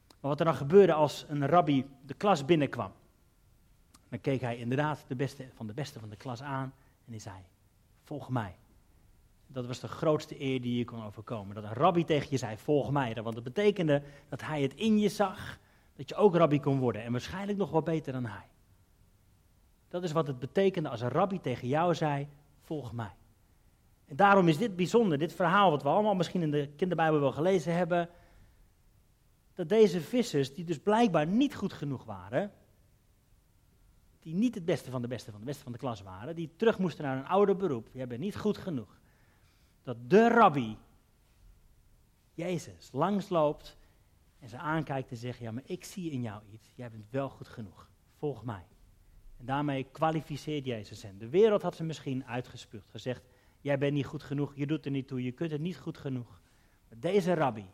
Maar 0.09 0.31
wat 0.31 0.39
er 0.39 0.45
dan 0.45 0.55
gebeurde 0.55 0.93
als 0.93 1.25
een 1.29 1.47
rabbi 1.47 1.87
de 2.07 2.15
klas 2.15 2.45
binnenkwam. 2.45 2.93
Dan 4.09 4.21
keek 4.21 4.41
hij 4.41 4.57
inderdaad 4.57 5.05
de 5.09 5.17
beste 5.17 5.49
van 5.55 5.67
de 5.67 5.73
beste 5.73 5.99
van 5.99 6.09
de 6.09 6.17
klas 6.17 6.43
aan 6.43 6.73
en 7.05 7.11
hij 7.11 7.19
zei, 7.19 7.37
volg 8.03 8.29
mij. 8.29 8.57
Dat 9.47 9.67
was 9.67 9.81
de 9.81 9.89
grootste 9.89 10.41
eer 10.41 10.61
die 10.61 10.79
je 10.79 10.85
kon 10.85 11.05
overkomen. 11.05 11.55
Dat 11.55 11.65
een 11.65 11.73
rabbi 11.73 12.05
tegen 12.05 12.27
je 12.31 12.37
zei, 12.37 12.57
volg 12.57 12.91
mij. 12.91 13.15
Want 13.15 13.35
dat 13.35 13.45
betekende 13.45 14.03
dat 14.29 14.41
hij 14.41 14.63
het 14.63 14.75
in 14.75 14.99
je 14.99 15.09
zag, 15.09 15.59
dat 15.97 16.09
je 16.09 16.15
ook 16.15 16.35
rabbi 16.35 16.61
kon 16.61 16.79
worden. 16.79 17.03
En 17.03 17.13
waarschijnlijk 17.13 17.59
nog 17.59 17.71
wel 17.71 17.83
beter 17.83 18.13
dan 18.13 18.27
hij. 18.27 18.47
Dat 19.89 20.03
is 20.03 20.13
wat 20.13 20.27
het 20.27 20.39
betekende 20.39 20.89
als 20.89 21.01
een 21.01 21.09
rabbi 21.09 21.41
tegen 21.41 21.69
jou 21.69 21.95
zei, 21.95 22.29
volg 22.61 22.93
mij. 22.93 23.15
En 24.07 24.17
daarom 24.17 24.49
is 24.49 24.59
dit 24.59 24.77
bijzonder, 24.77 25.19
dit 25.19 25.33
verhaal 25.33 25.71
wat 25.71 25.83
we 25.83 25.89
allemaal 25.89 26.15
misschien 26.15 26.43
in 26.43 26.51
de 26.51 26.69
kinderbijbel 26.77 27.21
wel 27.21 27.33
gelezen 27.33 27.75
hebben. 27.75 28.09
Dat 29.55 29.69
deze 29.69 30.01
vissers, 30.01 30.55
die 30.55 30.65
dus 30.65 30.79
blijkbaar 30.79 31.27
niet 31.27 31.55
goed 31.55 31.73
genoeg 31.73 32.05
waren, 32.05 32.53
die 34.21 34.35
niet 34.35 34.55
het 34.55 34.65
beste 34.65 34.91
van 34.91 35.03
de 35.03 35.09
beste 35.09 35.31
van 35.31 35.41
de 35.41 35.47
beste 35.47 35.63
van 35.63 35.73
de 35.73 35.79
klas 35.79 36.03
waren, 36.03 36.35
die 36.35 36.51
terug 36.57 36.79
moesten 36.79 37.05
naar 37.05 37.17
een 37.17 37.27
ouder 37.27 37.57
beroep. 37.57 37.89
Je 37.93 38.07
bent 38.07 38.21
niet 38.21 38.37
goed 38.37 38.59
genoeg. 38.59 39.01
Dat 39.83 39.97
de 40.11 40.29
rabbi, 40.29 40.77
Jezus, 42.35 42.91
langsloopt 42.93 43.77
en 44.39 44.49
ze 44.49 44.57
aankijkt 44.57 45.11
en 45.11 45.17
zegt, 45.17 45.39
ja, 45.39 45.53
maar 45.53 45.63
ik 45.67 45.85
zie 45.85 46.11
in 46.11 46.23
jou 46.23 46.43
iets. 46.51 46.73
Jij 46.75 46.91
bent 46.91 47.11
wel 47.11 47.29
goed 47.29 47.49
genoeg. 47.49 47.91
Volg 48.17 48.45
mij. 48.45 48.67
En 49.39 49.45
daarmee 49.45 49.85
kwalificeert 49.85 50.65
Jezus 50.65 51.03
hen. 51.03 51.19
De 51.19 51.29
wereld 51.29 51.63
had 51.63 51.77
ze 51.77 51.85
misschien 51.85 52.25
uitgespuugd, 52.25 52.91
gezegd, 52.91 53.23
jij 53.61 53.79
bent 53.79 53.93
niet 53.93 54.07
goed 54.07 54.23
genoeg, 54.23 54.57
je 54.57 54.67
doet 54.67 54.85
er 54.85 54.91
niet 54.91 55.09
toe, 55.09 55.23
je 55.23 55.33
kunt 55.33 55.51
het 55.51 55.61
niet 55.61 55.79
goed 55.79 55.99
genoeg. 55.99 56.41
Maar 56.89 57.01
deze 57.01 57.35
rabbi 57.35 57.71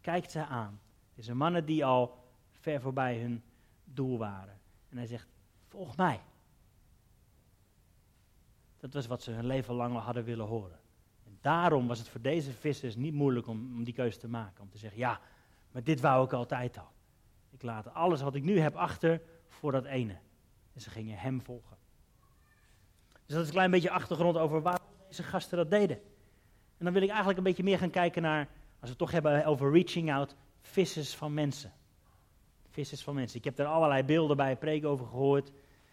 kijkt 0.00 0.30
ze 0.30 0.44
aan. 0.44 0.80
Deze 1.14 1.34
mannen 1.34 1.64
die 1.64 1.84
al 1.84 2.24
ver 2.52 2.80
voorbij 2.80 3.20
hun 3.20 3.42
doel 3.84 4.18
waren. 4.18 4.60
En 4.88 4.96
hij 4.96 5.06
zegt, 5.06 5.28
volg 5.68 5.96
mij. 5.96 6.20
Dat 8.76 8.94
was 8.94 9.06
wat 9.06 9.22
ze 9.22 9.30
hun 9.30 9.46
leven 9.46 9.74
lang 9.74 9.94
al 9.94 10.00
hadden 10.00 10.24
willen 10.24 10.46
horen. 10.46 10.78
En 11.24 11.38
daarom 11.40 11.86
was 11.86 11.98
het 11.98 12.08
voor 12.08 12.20
deze 12.20 12.52
vissers 12.52 12.96
niet 12.96 13.14
moeilijk 13.14 13.46
om, 13.46 13.76
om 13.76 13.84
die 13.84 13.94
keuze 13.94 14.18
te 14.18 14.28
maken. 14.28 14.62
Om 14.62 14.70
te 14.70 14.78
zeggen, 14.78 14.98
ja, 14.98 15.20
maar 15.72 15.84
dit 15.84 16.00
wou 16.00 16.24
ik 16.24 16.32
altijd 16.32 16.78
al. 16.78 16.90
Ik 17.50 17.62
laat 17.62 17.94
alles 17.94 18.20
wat 18.20 18.34
ik 18.34 18.42
nu 18.42 18.58
heb 18.58 18.74
achter 18.74 19.20
voor 19.46 19.72
dat 19.72 19.84
ene. 19.84 20.18
En 20.78 20.84
ze 20.84 20.90
gingen 20.90 21.18
hem 21.18 21.42
volgen. 21.42 21.76
Dus 23.26 23.34
dat 23.34 23.40
is 23.40 23.46
een 23.46 23.54
klein 23.54 23.70
beetje 23.70 23.90
achtergrond 23.90 24.36
over 24.36 24.62
waarom 24.62 24.86
deze 25.08 25.22
gasten 25.22 25.56
dat 25.56 25.70
deden. 25.70 25.96
En 26.78 26.84
dan 26.84 26.92
wil 26.92 27.02
ik 27.02 27.08
eigenlijk 27.08 27.38
een 27.38 27.44
beetje 27.44 27.62
meer 27.62 27.78
gaan 27.78 27.90
kijken 27.90 28.22
naar, 28.22 28.40
als 28.40 28.80
we 28.80 28.88
het 28.88 28.98
toch 28.98 29.10
hebben 29.10 29.44
over 29.44 29.72
reaching 29.72 30.12
out, 30.12 30.36
vissers 30.60 31.14
van 31.14 31.34
mensen 31.34 31.72
vissers 32.78 33.02
van 33.02 33.14
mensen. 33.14 33.38
Ik 33.38 33.44
heb 33.44 33.58
er 33.58 33.66
allerlei 33.66 34.02
beelden 34.02 34.36
bij 34.36 34.56
preek 34.56 34.84
over 34.84 35.06
gehoord. 35.06 35.50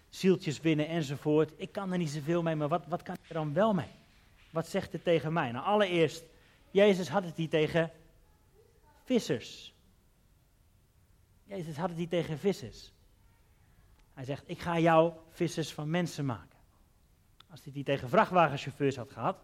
Zieltjes 0.10 0.60
winnen 0.60 0.88
enzovoort. 0.88 1.54
Ik 1.58 1.72
kan 1.72 1.92
er 1.92 1.98
niet 1.98 2.10
zoveel 2.10 2.42
mee, 2.42 2.56
maar 2.56 2.68
wat, 2.68 2.86
wat 2.88 3.04
kan 3.04 3.16
ik 3.16 3.28
er 3.28 3.34
dan 3.34 3.54
wel 3.54 3.74
mee? 3.74 3.92
Wat 4.52 4.68
zegt 4.68 4.92
het 4.92 5.04
tegen 5.04 5.34
mij? 5.34 5.52
Nou, 5.52 5.66
allereerst, 5.66 6.24
Jezus 6.72 7.10
had 7.10 7.24
het 7.24 7.38
hier 7.38 7.50
tegen 7.50 7.92
vissers. 9.04 9.74
Jezus 11.44 11.78
had 11.78 11.90
het 11.90 11.98
hier 11.98 12.08
tegen 12.08 12.40
vissers. 12.40 12.95
Hij 14.16 14.26
zegt, 14.26 14.44
ik 14.46 14.60
ga 14.60 14.80
jou 14.80 15.14
vissers 15.30 15.74
van 15.74 15.90
mensen 15.90 16.26
maken. 16.26 16.60
Als 17.50 17.64
hij 17.64 17.74
hier 17.74 17.84
tegen 17.84 18.10
vrachtwagenchauffeurs 18.10 18.96
had 18.96 19.12
gehad, 19.12 19.38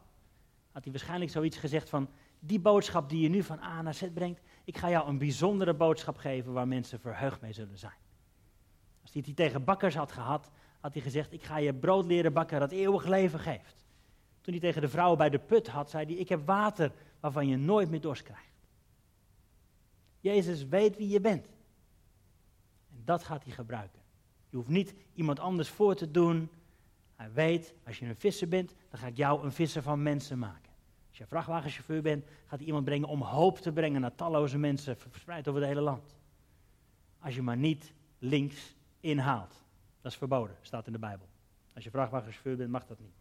had 0.71 0.83
hij 0.83 0.91
waarschijnlijk 0.91 1.31
zoiets 1.31 1.57
gezegd 1.57 1.89
van, 1.89 2.09
die 2.39 2.59
boodschap 2.59 3.09
die 3.09 3.21
je 3.21 3.29
nu 3.29 3.43
van 3.43 3.59
A 3.59 3.81
naar 3.81 3.93
Z 3.93 4.09
brengt, 4.13 4.41
ik 4.63 4.77
ga 4.77 4.89
jou 4.89 5.07
een 5.07 5.17
bijzondere 5.17 5.73
boodschap 5.73 6.17
geven 6.17 6.53
waar 6.53 6.67
mensen 6.67 6.99
verheugd 6.99 7.41
mee 7.41 7.53
zullen 7.53 7.77
zijn. 7.77 7.97
Als 9.01 9.13
hij 9.13 9.23
het 9.25 9.35
tegen 9.35 9.63
bakkers 9.63 9.95
had 9.95 10.11
gehad, 10.11 10.51
had 10.79 10.93
hij 10.93 11.01
gezegd, 11.01 11.33
ik 11.33 11.43
ga 11.43 11.57
je 11.57 11.73
brood 11.73 12.05
leren 12.05 12.33
bakken 12.33 12.59
dat 12.59 12.71
eeuwig 12.71 13.05
leven 13.05 13.39
geeft. 13.39 13.85
Toen 14.41 14.53
hij 14.53 14.61
tegen 14.61 14.81
de 14.81 14.89
vrouw 14.89 15.15
bij 15.15 15.29
de 15.29 15.39
put 15.39 15.67
had, 15.67 15.89
zei 15.89 16.05
hij, 16.05 16.13
ik 16.13 16.29
heb 16.29 16.45
water 16.45 16.91
waarvan 17.19 17.47
je 17.47 17.57
nooit 17.57 17.89
meer 17.89 18.01
dorst 18.01 18.23
krijgt. 18.23 18.55
Jezus 20.19 20.67
weet 20.67 20.97
wie 20.97 21.09
je 21.09 21.21
bent. 21.21 21.47
En 22.89 23.01
dat 23.05 23.23
gaat 23.23 23.43
hij 23.43 23.53
gebruiken. 23.53 24.00
Je 24.51 24.57
hoeft 24.57 24.69
niet 24.69 24.93
iemand 25.13 25.39
anders 25.39 25.69
voor 25.69 25.95
te 25.95 26.11
doen. 26.11 26.49
Hij 27.15 27.31
weet, 27.31 27.73
als 27.85 27.99
je 27.99 28.05
een 28.05 28.15
visser 28.15 28.47
bent, 28.47 28.75
dan 28.89 28.99
ga 28.99 29.07
ik 29.07 29.17
jou 29.17 29.43
een 29.43 29.51
visser 29.51 29.81
van 29.81 30.03
mensen 30.03 30.39
maken. 30.39 30.71
Als 31.09 31.17
je 31.17 31.25
vrachtwagenchauffeur 31.25 32.01
bent, 32.01 32.25
gaat 32.45 32.57
hij 32.57 32.67
iemand 32.67 32.85
brengen 32.85 33.07
om 33.07 33.21
hoop 33.21 33.57
te 33.57 33.71
brengen 33.71 34.01
naar 34.01 34.15
talloze 34.15 34.57
mensen 34.57 34.97
verspreid 34.97 35.47
over 35.47 35.61
het 35.61 35.69
hele 35.69 35.81
land. 35.81 36.15
Als 37.19 37.35
je 37.35 37.41
maar 37.41 37.57
niet 37.57 37.93
links 38.19 38.75
inhaalt. 38.99 39.63
Dat 40.01 40.11
is 40.11 40.17
verboden, 40.17 40.55
staat 40.61 40.85
in 40.87 40.93
de 40.93 40.99
Bijbel. 40.99 41.27
Als 41.75 41.83
je 41.83 41.89
vrachtwagenchauffeur 41.89 42.57
bent, 42.57 42.69
mag 42.69 42.85
dat 42.85 42.99
niet. 42.99 43.15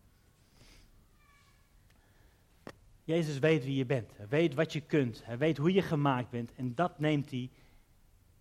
Jezus 3.04 3.38
weet 3.38 3.64
wie 3.64 3.76
je 3.76 3.86
bent. 3.86 4.16
Hij 4.16 4.28
weet 4.28 4.54
wat 4.54 4.72
je 4.72 4.80
kunt. 4.80 5.24
Hij 5.24 5.38
weet 5.38 5.56
hoe 5.56 5.72
je 5.72 5.82
gemaakt 5.82 6.30
bent. 6.30 6.54
En 6.54 6.74
dat 6.74 6.98
neemt 6.98 7.30
hij 7.30 7.50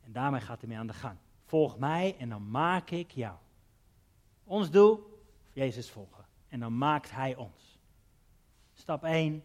En 0.04 0.12
daarmee 0.12 0.42
gaat 0.42 0.60
hij 0.60 0.70
mee 0.70 0.78
aan 0.78 0.88
de 0.88 0.94
gang. 0.94 1.18
Volg 1.50 1.78
mij 1.78 2.16
en 2.18 2.30
dan 2.30 2.50
maak 2.50 2.90
ik 2.90 3.12
jou. 3.12 3.36
Ons 4.44 4.72
doel, 4.72 5.24
Jezus 5.54 5.90
volgen. 5.90 6.26
En 6.48 6.60
dan 6.60 6.78
maakt 6.78 7.12
hij 7.12 7.36
ons. 7.36 7.80
Stap 8.74 9.04
1, 9.04 9.34
we 9.34 9.42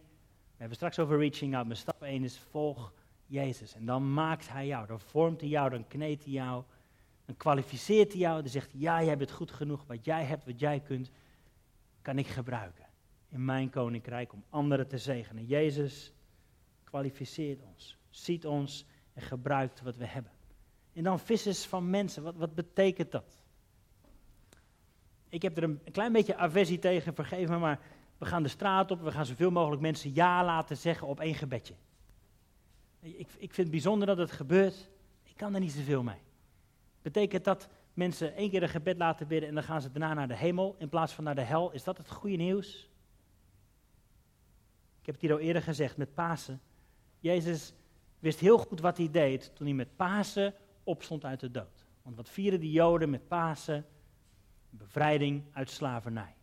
hebben 0.56 0.76
straks 0.76 0.98
over 0.98 1.18
reaching 1.18 1.56
out, 1.56 1.66
maar 1.66 1.76
stap 1.76 2.02
1 2.02 2.24
is 2.24 2.38
volg 2.38 2.92
Jezus. 3.26 3.74
En 3.74 3.84
dan 3.84 4.12
maakt 4.12 4.48
hij 4.48 4.66
jou, 4.66 4.86
dan 4.86 5.00
vormt 5.00 5.40
hij 5.40 5.48
jou, 5.48 5.70
dan 5.70 5.86
kneedt 5.86 6.24
hij 6.24 6.32
jou, 6.32 6.64
dan 7.24 7.36
kwalificeert 7.36 8.12
hij 8.12 8.20
jou, 8.20 8.42
dan 8.42 8.50
zegt 8.50 8.72
hij, 8.72 8.80
ja, 8.80 9.02
jij 9.02 9.16
bent 9.16 9.30
goed 9.30 9.50
genoeg, 9.50 9.84
wat 9.86 10.04
jij 10.04 10.24
hebt, 10.24 10.44
wat 10.44 10.60
jij 10.60 10.80
kunt, 10.80 11.10
kan 12.02 12.18
ik 12.18 12.26
gebruiken 12.26 12.86
in 13.28 13.44
mijn 13.44 13.70
koninkrijk 13.70 14.32
om 14.32 14.44
anderen 14.50 14.88
te 14.88 14.98
zegenen. 14.98 15.46
Jezus 15.46 16.12
kwalificeert 16.84 17.62
ons, 17.62 17.98
ziet 18.10 18.46
ons 18.46 18.86
en 19.12 19.22
gebruikt 19.22 19.82
wat 19.82 19.96
we 19.96 20.06
hebben. 20.06 20.32
En 20.94 21.02
dan 21.02 21.18
vissers 21.18 21.64
van 21.64 21.90
mensen, 21.90 22.22
wat, 22.22 22.34
wat 22.36 22.54
betekent 22.54 23.12
dat? 23.12 23.38
Ik 25.28 25.42
heb 25.42 25.56
er 25.56 25.62
een, 25.62 25.80
klein 25.92 26.12
beetje 26.12 26.36
aversie 26.36 26.78
tegen, 26.78 27.14
vergeef 27.14 27.48
me, 27.48 27.58
maar 27.58 27.80
we 28.18 28.26
gaan 28.26 28.42
de 28.42 28.48
straat 28.48 28.90
op, 28.90 29.02
we 29.02 29.10
gaan 29.10 29.26
zoveel 29.26 29.50
mogelijk 29.50 29.82
mensen 29.82 30.14
ja 30.14 30.44
laten 30.44 30.76
zeggen 30.76 31.06
op 31.06 31.20
één 31.20 31.34
gebedje. 31.34 31.74
Ik, 33.00 33.16
ik 33.18 33.54
vind 33.54 33.56
het 33.56 33.70
bijzonder 33.70 34.06
dat 34.06 34.18
het 34.18 34.32
gebeurt, 34.32 34.88
ik 35.22 35.36
kan 35.36 35.54
er 35.54 35.60
niet 35.60 35.72
zoveel 35.72 36.02
mee. 36.02 36.22
Betekent 37.02 37.44
dat 37.44 37.68
mensen 37.94 38.34
één 38.34 38.50
keer 38.50 38.62
een 38.62 38.68
gebed 38.68 38.96
laten 38.96 39.26
bidden 39.26 39.48
en 39.48 39.54
dan 39.54 39.64
gaan 39.64 39.80
ze 39.80 39.90
daarna 39.90 40.14
naar 40.14 40.28
de 40.28 40.36
hemel 40.36 40.76
in 40.78 40.88
plaats 40.88 41.12
van 41.12 41.24
naar 41.24 41.34
de 41.34 41.40
hel? 41.40 41.70
Is 41.70 41.84
dat 41.84 41.98
het 41.98 42.10
goede 42.10 42.36
nieuws? 42.36 42.88
Ik 45.00 45.06
heb 45.06 45.14
het 45.14 45.20
hier 45.20 45.32
al 45.32 45.38
eerder 45.38 45.62
gezegd 45.62 45.96
met 45.96 46.14
Pasen. 46.14 46.60
Jezus 47.20 47.72
wist 48.18 48.40
heel 48.40 48.58
goed 48.58 48.80
wat 48.80 48.96
hij 48.96 49.10
deed 49.10 49.50
toen 49.54 49.66
hij 49.66 49.76
met 49.76 49.96
Pasen 49.96 50.54
opstond 50.84 51.24
uit 51.24 51.40
de 51.40 51.50
dood. 51.50 51.86
Want 52.02 52.16
wat 52.16 52.28
vieren 52.28 52.60
die 52.60 52.72
Joden 52.72 53.10
met 53.10 53.28
Pasen? 53.28 53.86
Bevrijding 54.70 55.44
uit 55.52 55.70
slavernij. 55.70 56.34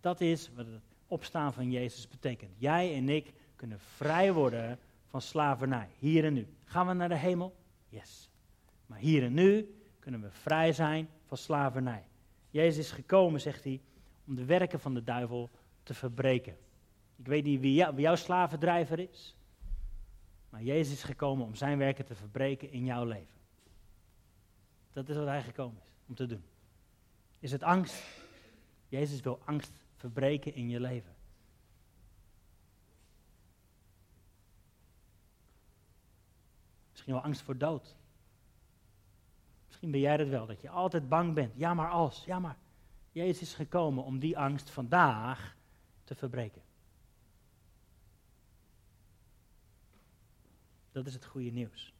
Dat 0.00 0.20
is 0.20 0.50
wat 0.54 0.66
het 0.66 0.82
opstaan 1.06 1.52
van 1.52 1.70
Jezus 1.70 2.08
betekent. 2.08 2.52
Jij 2.56 2.94
en 2.94 3.08
ik 3.08 3.32
kunnen 3.56 3.80
vrij 3.80 4.32
worden 4.32 4.78
van 5.06 5.20
slavernij, 5.20 5.88
hier 5.98 6.24
en 6.24 6.32
nu. 6.32 6.46
Gaan 6.64 6.86
we 6.86 6.92
naar 6.92 7.08
de 7.08 7.16
hemel? 7.16 7.56
Yes. 7.88 8.30
Maar 8.86 8.98
hier 8.98 9.22
en 9.22 9.34
nu 9.34 9.74
kunnen 9.98 10.20
we 10.20 10.30
vrij 10.30 10.72
zijn 10.72 11.08
van 11.26 11.36
slavernij. 11.36 12.08
Jezus 12.50 12.84
is 12.84 12.90
gekomen, 12.90 13.40
zegt 13.40 13.64
hij, 13.64 13.80
om 14.26 14.34
de 14.34 14.44
werken 14.44 14.80
van 14.80 14.94
de 14.94 15.04
duivel 15.04 15.50
te 15.82 15.94
verbreken. 15.94 16.56
Ik 17.16 17.26
weet 17.26 17.44
niet 17.44 17.60
wie, 17.60 17.86
wie 17.86 18.00
jouw 18.00 18.14
slavendrijver 18.14 18.98
is, 18.98 19.36
maar 20.50 20.62
Jezus 20.62 20.92
is 20.92 21.02
gekomen 21.02 21.46
om 21.46 21.54
zijn 21.54 21.78
werken 21.78 22.04
te 22.04 22.14
verbreken 22.14 22.70
in 22.70 22.84
jouw 22.84 23.04
leven. 23.04 23.36
Dat 24.92 25.08
is 25.08 25.16
wat 25.16 25.26
hij 25.26 25.42
gekomen 25.42 25.82
is 25.82 25.92
om 26.06 26.14
te 26.14 26.26
doen. 26.26 26.44
Is 27.38 27.52
het 27.52 27.62
angst? 27.62 28.02
Jezus 28.88 29.20
wil 29.20 29.40
angst 29.44 29.72
verbreken 29.96 30.54
in 30.54 30.68
je 30.68 30.80
leven. 30.80 31.16
Misschien 36.90 37.12
wel 37.12 37.22
angst 37.22 37.42
voor 37.42 37.58
dood. 37.58 37.96
Misschien 39.66 39.90
ben 39.90 40.00
jij 40.00 40.16
dat 40.16 40.28
wel, 40.28 40.46
dat 40.46 40.60
je 40.60 40.70
altijd 40.70 41.08
bang 41.08 41.34
bent. 41.34 41.52
Ja, 41.56 41.74
maar 41.74 41.90
als, 41.90 42.24
ja, 42.24 42.38
maar. 42.38 42.56
Jezus 43.12 43.40
is 43.40 43.54
gekomen 43.54 44.04
om 44.04 44.18
die 44.18 44.38
angst 44.38 44.70
vandaag 44.70 45.56
te 46.04 46.14
verbreken. 46.14 46.62
Dat 50.98 51.06
is 51.06 51.14
het 51.14 51.24
goede 51.24 51.50
nieuws. 51.50 51.92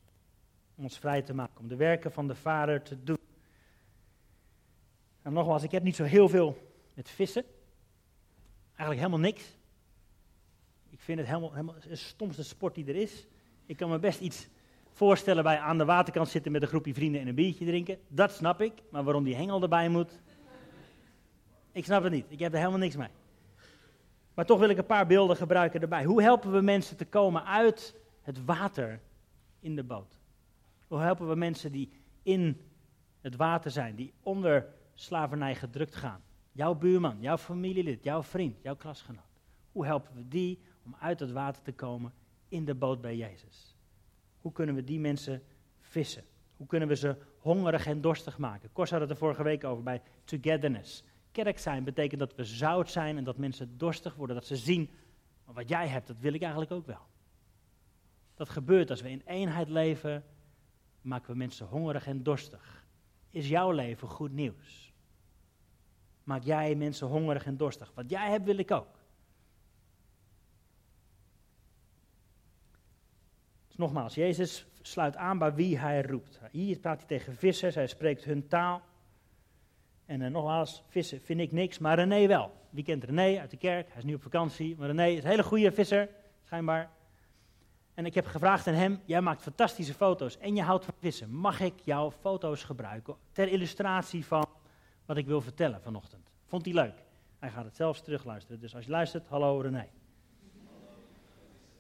Om 0.75 0.85
ons 0.85 0.99
vrij 0.99 1.23
te 1.23 1.35
maken, 1.35 1.61
om 1.61 1.69
de 1.69 1.77
werken 1.77 2.13
van 2.13 2.29
de 2.29 2.35
Vader 2.35 2.83
te 2.83 3.03
doen. 3.03 3.19
En 5.23 5.33
nogmaals, 5.33 5.63
ik 5.63 5.71
heb 5.71 5.83
niet 5.83 5.97
zo 5.97 6.05
heel 6.05 6.29
veel 6.29 6.73
met 6.95 7.11
vissen. 7.11 7.45
Eigenlijk 8.67 8.99
helemaal 8.99 9.19
niks. 9.19 9.57
Ik 10.91 11.01
vind 11.01 11.19
het 11.19 11.27
helemaal, 11.27 11.51
helemaal 11.51 11.75
de 11.89 11.97
stomste 11.97 12.45
sport 12.45 12.75
die 12.75 12.87
er 12.87 12.97
is. 12.97 13.27
Ik 13.67 13.77
kan 13.77 13.91
me 13.91 13.99
best 13.99 14.21
iets 14.21 14.49
voorstellen 14.91 15.43
bij 15.43 15.59
aan 15.59 15.79
de 15.79 15.85
waterkant 15.85 16.29
zitten 16.29 16.53
met 16.53 16.63
een 16.63 16.69
groepje 16.69 16.95
vrienden 16.95 17.21
en 17.21 17.27
een 17.27 17.35
biertje 17.35 17.65
drinken. 17.65 17.99
Dat 18.09 18.33
snap 18.33 18.61
ik, 18.61 18.73
maar 18.91 19.05
waarom 19.05 19.25
die 19.25 19.35
hengel 19.35 19.63
erbij 19.63 19.89
moet, 19.89 20.21
ik 21.73 21.85
snap 21.85 22.03
het 22.03 22.13
niet. 22.13 22.27
Ik 22.29 22.39
heb 22.39 22.53
er 22.53 22.59
helemaal 22.59 22.79
niks 22.79 22.97
mee. 22.97 23.11
Maar 24.35 24.47
toch 24.47 24.59
wil 24.59 24.69
ik 24.69 24.79
een 24.79 24.87
paar 24.87 25.07
beelden 25.07 25.37
gebruiken 25.37 25.81
erbij. 25.81 26.05
Hoe 26.05 26.23
helpen 26.23 26.53
we 26.53 26.61
mensen 26.61 26.97
te 26.97 27.05
komen 27.05 27.45
uit 27.45 27.95
het 28.29 28.45
water 28.45 29.01
in 29.61 29.77
de 29.77 29.85
boot? 29.85 30.21
Hoe 30.87 30.99
helpen 30.99 31.29
we 31.29 31.35
mensen 31.35 31.73
die 31.73 31.93
in 32.23 32.61
het 33.21 33.37
water 33.37 33.71
zijn, 33.71 33.95
die 33.95 34.13
onder 34.23 34.67
slavernij 34.95 35.55
gedrukt 35.55 35.95
gaan? 35.95 36.23
Jouw 36.53 36.75
buurman, 36.75 37.21
jouw 37.21 37.39
familielid, 37.39 38.05
jouw 38.05 38.23
vriend, 38.23 38.63
jouw 38.63 38.77
klasgenoot. 38.77 39.43
Hoe 39.73 39.87
helpen 39.87 40.15
we 40.15 40.29
die 40.29 40.63
om 40.85 40.97
uit 41.01 41.21
het 41.21 41.31
water 41.31 41.63
te 41.63 41.73
komen 41.73 42.13
in 42.49 42.65
de 42.65 42.75
boot 42.75 43.01
bij 43.01 43.17
Jezus? 43.17 43.77
Hoe 44.39 44.53
kunnen 44.53 44.75
we 44.75 44.85
die 44.85 45.01
mensen 45.01 45.43
vissen? 45.81 46.25
Hoe 46.57 46.67
kunnen 46.67 46.89
we 46.89 46.97
ze 46.97 47.17
hongerig 47.39 47.87
en 47.87 48.01
dorstig 48.01 48.39
maken? 48.39 48.73
Kors 48.73 48.91
had 48.91 49.01
het 49.01 49.11
er 49.11 49.17
vorige 49.17 49.43
week 49.43 49.65
over 49.65 49.83
bij 49.83 50.03
togetherness. 50.25 51.05
Kerk 51.33 51.59
zijn 51.59 51.85
betekent 51.85 52.21
dat 52.21 52.35
we 52.35 52.45
zout 52.45 52.91
zijn 52.91 53.17
en 53.17 53.25
dat 53.25 53.39
mensen 53.39 53.79
dorstig 53.79 54.15
worden. 54.15 54.37
Dat 54.37 54.47
ze 54.47 54.57
zien, 54.57 54.91
wat 55.45 55.69
jij 55.69 55.89
hebt, 55.89 56.07
dat 56.07 56.19
wil 56.19 56.33
ik 56.33 56.43
eigenlijk 56.43 56.73
ook 56.73 56.87
wel. 56.87 57.08
Dat 58.39 58.49
gebeurt 58.49 58.91
als 58.91 59.01
we 59.01 59.11
in 59.11 59.23
eenheid 59.27 59.69
leven, 59.69 60.25
maken 61.01 61.31
we 61.31 61.37
mensen 61.37 61.67
hongerig 61.67 62.07
en 62.07 62.23
dorstig. 62.23 62.87
Is 63.31 63.49
jouw 63.49 63.71
leven 63.71 64.09
goed 64.09 64.33
nieuws? 64.33 64.93
Maak 66.23 66.43
jij 66.43 66.75
mensen 66.75 67.07
hongerig 67.07 67.47
en 67.47 67.57
dorstig? 67.57 67.93
Wat 67.95 68.11
jij 68.11 68.31
hebt, 68.31 68.45
wil 68.45 68.59
ik 68.59 68.71
ook. 68.71 68.99
Dus 73.67 73.77
nogmaals, 73.77 74.15
Jezus 74.15 74.67
sluit 74.81 75.17
aan 75.17 75.39
bij 75.39 75.55
wie 75.55 75.79
hij 75.79 76.03
roept. 76.03 76.41
Hier 76.51 76.79
praat 76.79 76.99
hij 76.99 77.07
tegen 77.07 77.37
vissers, 77.37 77.75
hij 77.75 77.87
spreekt 77.87 78.25
hun 78.25 78.49
taal. 78.49 78.83
En 80.07 80.21
uh, 80.21 80.31
nogmaals, 80.31 80.85
vissen 80.89 81.21
vind 81.21 81.41
ik 81.41 81.53
niks, 81.53 81.79
maar 81.79 81.97
René 81.97 82.27
wel. 82.27 82.53
Wie 82.71 82.85
kent 82.85 83.05
René 83.05 83.41
uit 83.41 83.51
de 83.51 83.57
kerk? 83.57 83.89
Hij 83.89 83.99
is 83.99 84.05
nu 84.05 84.15
op 84.15 84.23
vakantie. 84.23 84.77
Maar 84.77 84.87
René 84.87 85.07
is 85.07 85.23
een 85.23 85.31
hele 85.31 85.43
goede 85.43 85.73
visser, 85.73 86.09
schijnbaar. 86.43 86.97
En 87.99 88.07
ik 88.07 88.15
heb 88.15 88.27
gevraagd 88.27 88.67
aan 88.67 88.75
hem, 88.75 89.01
jij 89.05 89.21
maakt 89.21 89.43
fantastische 89.43 89.95
foto's 89.95 90.39
en 90.39 90.55
je 90.55 90.63
houdt 90.63 90.85
van 90.85 90.95
vissen. 90.99 91.31
Mag 91.31 91.61
ik 91.61 91.75
jouw 91.81 92.11
foto's 92.11 92.65
gebruiken 92.65 93.17
ter 93.33 93.49
illustratie 93.49 94.27
van 94.27 94.47
wat 95.07 95.17
ik 95.17 95.27
wil 95.27 95.41
vertellen 95.41 95.81
vanochtend? 95.83 96.31
Vond 96.47 96.65
hij 96.65 96.75
leuk? 96.75 97.03
Hij 97.39 97.51
gaat 97.51 97.65
het 97.65 97.77
zelfs 97.77 98.03
terugluisteren. 98.03 98.61
Dus 98.61 98.75
als 98.75 98.85
je 98.85 98.91
luistert, 98.91 99.29
hallo 99.29 99.61
René. 99.61 99.87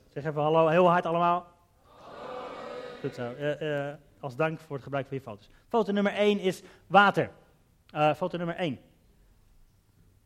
Zeg 0.09 0.25
even 0.25 0.43
hallo, 0.43 0.69
heel 0.69 0.89
hard 0.89 1.07
allemaal. 1.07 1.47
Goed 3.01 3.15
zo. 3.15 3.33
Uh, 3.33 3.61
uh, 3.61 3.95
als 4.21 4.37
dank 4.37 4.61
voor 4.61 4.75
het 4.75 4.85
gebruik 4.85 5.07
van 5.07 5.17
je 5.17 5.23
foto's. 5.23 5.51
Foto 5.69 5.93
nummer 5.93 6.13
1 6.13 6.39
is 6.39 6.63
water. 6.87 7.31
Uh, 7.95 8.15
foto 8.15 8.37
nummer 8.37 8.57
1. 8.57 8.79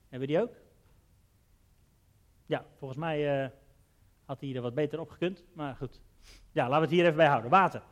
Hebben 0.09 0.29
we 0.29 0.35
die 0.35 0.43
ook? 0.43 0.55
Ja, 2.47 2.65
volgens 2.79 3.01
mij 3.01 3.51
had 4.25 4.41
hij 4.41 4.55
er 4.55 4.63
wat 4.63 4.75
beter 4.75 5.01
op 5.01 5.11
gekund. 5.11 5.45
Maar 5.53 5.77
goed. 5.77 6.01
Ja, 6.53 6.69
laten 6.69 6.77
we 6.77 6.83
het 6.85 6.91
hier 6.91 7.05
even 7.05 7.17
bij 7.17 7.27
houden. 7.27 7.51
Water. 7.51 7.83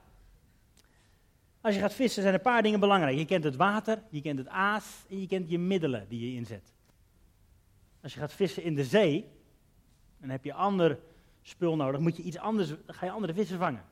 Als 1.61 1.75
je 1.75 1.81
gaat 1.81 1.95
vissen 1.95 2.23
zijn 2.23 2.35
een 2.35 2.41
paar 2.41 2.63
dingen 2.63 2.81
belangrijk. 2.81 3.17
Je 3.17 3.25
kent 3.25 3.45
het 3.45 3.57
water, 3.57 4.03
je 4.11 4.21
kent 4.21 4.39
het 4.39 4.49
aas 4.49 5.05
en 5.09 5.21
je 5.21 5.27
kent 5.27 5.51
je 5.51 5.59
middelen 5.59 6.09
die 6.09 6.31
je 6.31 6.37
inzet. 6.37 6.73
Als 8.03 8.15
je 8.15 8.21
gaat 8.21 8.33
vissen 8.33 8.63
in 8.63 8.75
de 8.75 8.85
zee, 8.85 9.31
dan 10.19 10.31
heb 10.31 10.45
je 10.45 10.53
ander 10.53 10.99
spul 11.43 11.77
nodig. 11.77 12.01
Moet 12.01 12.17
je 12.17 12.23
iets 12.23 12.39
anders, 12.39 12.75
ga 12.87 13.07
je 13.07 13.13
andere 13.13 13.35
vissen 13.35 13.59
vangen. 13.59 13.85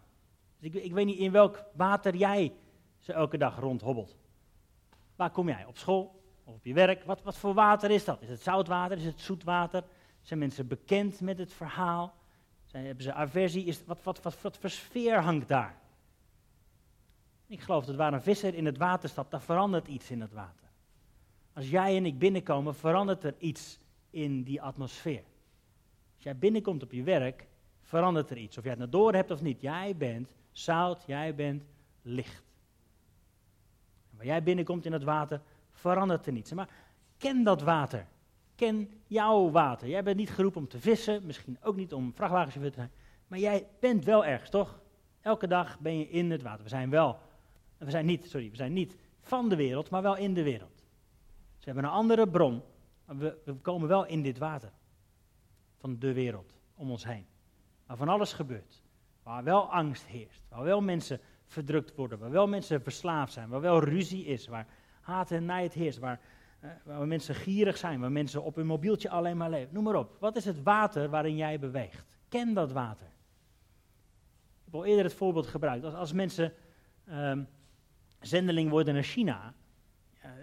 Dus 0.59 0.75
ik, 0.75 0.83
ik 0.83 0.93
weet 0.93 1.07
niet 1.07 1.19
in 1.19 1.33
welk 1.33 1.65
water 1.73 2.17
jij 2.17 2.53
ze 2.99 3.13
elke 3.13 3.39
dag 3.39 3.59
rondhobbelt. 3.59 4.17
Waar 5.17 5.31
kom 5.31 5.49
jij? 5.49 5.65
Op 5.65 5.77
school 5.77 6.23
of 6.45 6.55
op 6.55 6.65
je 6.65 6.75
werk? 6.75 7.05
Wat, 7.05 7.23
wat 7.23 7.37
voor 7.37 7.55
water 7.55 7.91
is 7.91 8.05
dat? 8.05 8.23
Is 8.23 8.29
het 8.29 8.43
zoutwater? 8.43 8.97
Is 8.97 9.05
het 9.05 9.21
zoetwater? 9.21 9.85
Zijn 10.21 10.39
mensen 10.39 10.67
bekend 10.67 11.21
met 11.21 11.39
het 11.39 11.53
verhaal? 11.53 12.15
Zijn, 12.71 12.85
hebben 12.85 13.05
ze 13.05 13.13
aversie? 13.13 13.65
Is, 13.65 13.85
wat, 13.85 13.99
wat, 14.03 14.23
wat, 14.23 14.41
wat 14.41 14.59
voor 14.59 14.71
sfeer 14.71 15.23
hangt 15.23 15.49
daar? 15.49 15.77
Ik 17.47 17.61
geloof 17.61 17.85
dat 17.85 17.97
waar 17.97 18.13
een 18.13 18.23
visser 18.23 18.55
in 18.55 18.67
het 18.67 18.77
water 18.77 19.09
stapt, 19.09 19.31
dan 19.31 19.41
verandert 19.41 19.89
iets 19.89 20.11
in 20.11 20.21
het 20.21 20.33
water. 20.33 20.69
Als 21.53 21.71
jij 21.71 21.97
en 21.97 22.07
ik 22.07 22.19
binnenkomen, 22.19 22.75
verandert 22.75 23.25
er 23.25 23.35
iets 23.39 23.79
in 24.11 24.43
die 24.43 24.63
atmosfeer. 24.63 25.23
Als 26.15 26.25
jij 26.25 26.37
binnenkomt 26.37 26.83
op 26.83 26.93
je 26.93 27.03
werk, 27.03 27.47
verandert 27.83 28.31
er 28.31 28.37
iets. 28.37 28.59
Of 28.59 28.63
jij 28.63 28.73
het 28.73 28.81
nou 28.81 28.91
door 28.91 29.15
hebt 29.15 29.31
of 29.31 29.43
niet. 29.43 29.61
Jij 29.61 29.97
bent 29.97 30.35
zout, 30.53 31.05
jij 31.07 31.35
bent 31.35 31.63
licht. 32.03 32.43
En 34.11 34.17
waar 34.17 34.27
jij 34.27 34.43
binnenkomt 34.43 34.85
in 34.85 34.93
het 34.93 35.05
water, 35.05 35.41
verandert 35.71 36.27
er 36.27 36.33
niets. 36.33 36.53
Maar 36.53 36.69
ken 37.19 37.43
dat 37.43 37.63
water. 37.63 38.07
Ken 38.59 38.91
jouw 39.07 39.51
water. 39.51 39.89
Jij 39.89 40.03
bent 40.03 40.17
niet 40.17 40.31
geroepen 40.31 40.61
om 40.61 40.69
te 40.69 40.81
vissen, 40.81 41.27
misschien 41.27 41.59
ook 41.63 41.77
niet 41.77 41.93
om 41.93 42.15
vrachtwagenchauffeur 42.15 42.73
te 42.73 42.79
zijn. 42.79 42.93
Maar 43.27 43.39
jij 43.39 43.67
bent 43.81 44.05
wel 44.05 44.25
ergens, 44.25 44.51
toch? 44.51 44.81
Elke 45.21 45.47
dag 45.47 45.79
ben 45.79 45.99
je 45.99 46.09
in 46.09 46.31
het 46.31 46.43
water. 46.43 46.63
We 46.63 46.69
zijn 46.69 46.91
wel, 46.91 47.19
we 47.77 47.91
zijn 47.91 48.07
niet, 48.07 48.27
sorry, 48.31 48.51
we 48.51 48.57
zijn 48.57 48.73
niet 48.73 48.97
van 49.21 49.49
de 49.49 49.57
wereld, 49.57 49.91
maar 49.91 50.03
wel 50.03 50.17
in 50.17 50.35
de 50.35 50.43
wereld. 50.43 50.85
Ze 51.59 51.65
hebben 51.65 51.85
een 51.85 51.91
andere 51.91 52.29
bron, 52.29 52.63
maar 53.05 53.17
we, 53.17 53.39
we 53.45 53.55
komen 53.55 53.89
wel 53.89 54.07
in 54.07 54.23
dit 54.23 54.39
water. 54.39 54.73
Van 55.77 55.99
de 55.99 56.13
wereld 56.13 56.55
om 56.75 56.91
ons 56.91 57.05
heen. 57.05 57.27
Waar 57.87 57.97
van 57.97 58.09
alles 58.09 58.33
gebeurt. 58.33 58.83
Waar 59.23 59.45
wel 59.45 59.73
angst 59.73 60.07
heerst. 60.07 60.43
Waar 60.49 60.63
wel 60.63 60.81
mensen 60.81 61.21
verdrukt 61.47 61.95
worden. 61.95 62.19
Waar 62.19 62.31
wel 62.31 62.49
mensen 62.49 62.83
verslaafd 62.83 63.33
zijn. 63.33 63.49
Waar 63.49 63.61
wel 63.61 63.85
ruzie 63.85 64.25
is. 64.25 64.47
Waar 64.47 64.67
haat 65.01 65.31
en 65.31 65.45
nijd 65.45 65.73
heerst. 65.73 65.99
Waar, 65.99 66.21
waar 66.85 67.07
mensen 67.07 67.35
gierig 67.35 67.77
zijn. 67.77 68.01
Waar 68.01 68.13
mensen 68.13 68.43
op 68.43 68.55
hun 68.55 68.67
mobieltje 68.67 69.11
alleen 69.11 69.37
maar 69.37 69.51
leven. 69.51 69.75
Noem 69.75 69.85
maar 69.85 69.95
op. 69.95 70.17
Wat 70.21 70.37
is 70.37 70.45
het 70.45 70.63
water 70.63 71.11
waarin 71.11 71.37
jij 71.37 71.59
beweegt? 71.59 72.05
Ken 72.29 72.55
dat 72.55 72.73
water. 72.73 73.07
Ik 73.07 74.65
heb 74.65 74.75
al 74.75 74.85
eerder 74.85 75.05
het 75.05 75.15
voorbeeld 75.15 75.47
gebruikt. 75.47 75.85
Als, 75.85 75.95
als 75.95 76.13
mensen 76.13 76.53
um, 77.11 77.49
zendeling 78.21 78.71
worden 78.71 78.95
naar 78.95 79.03
China. 79.03 79.55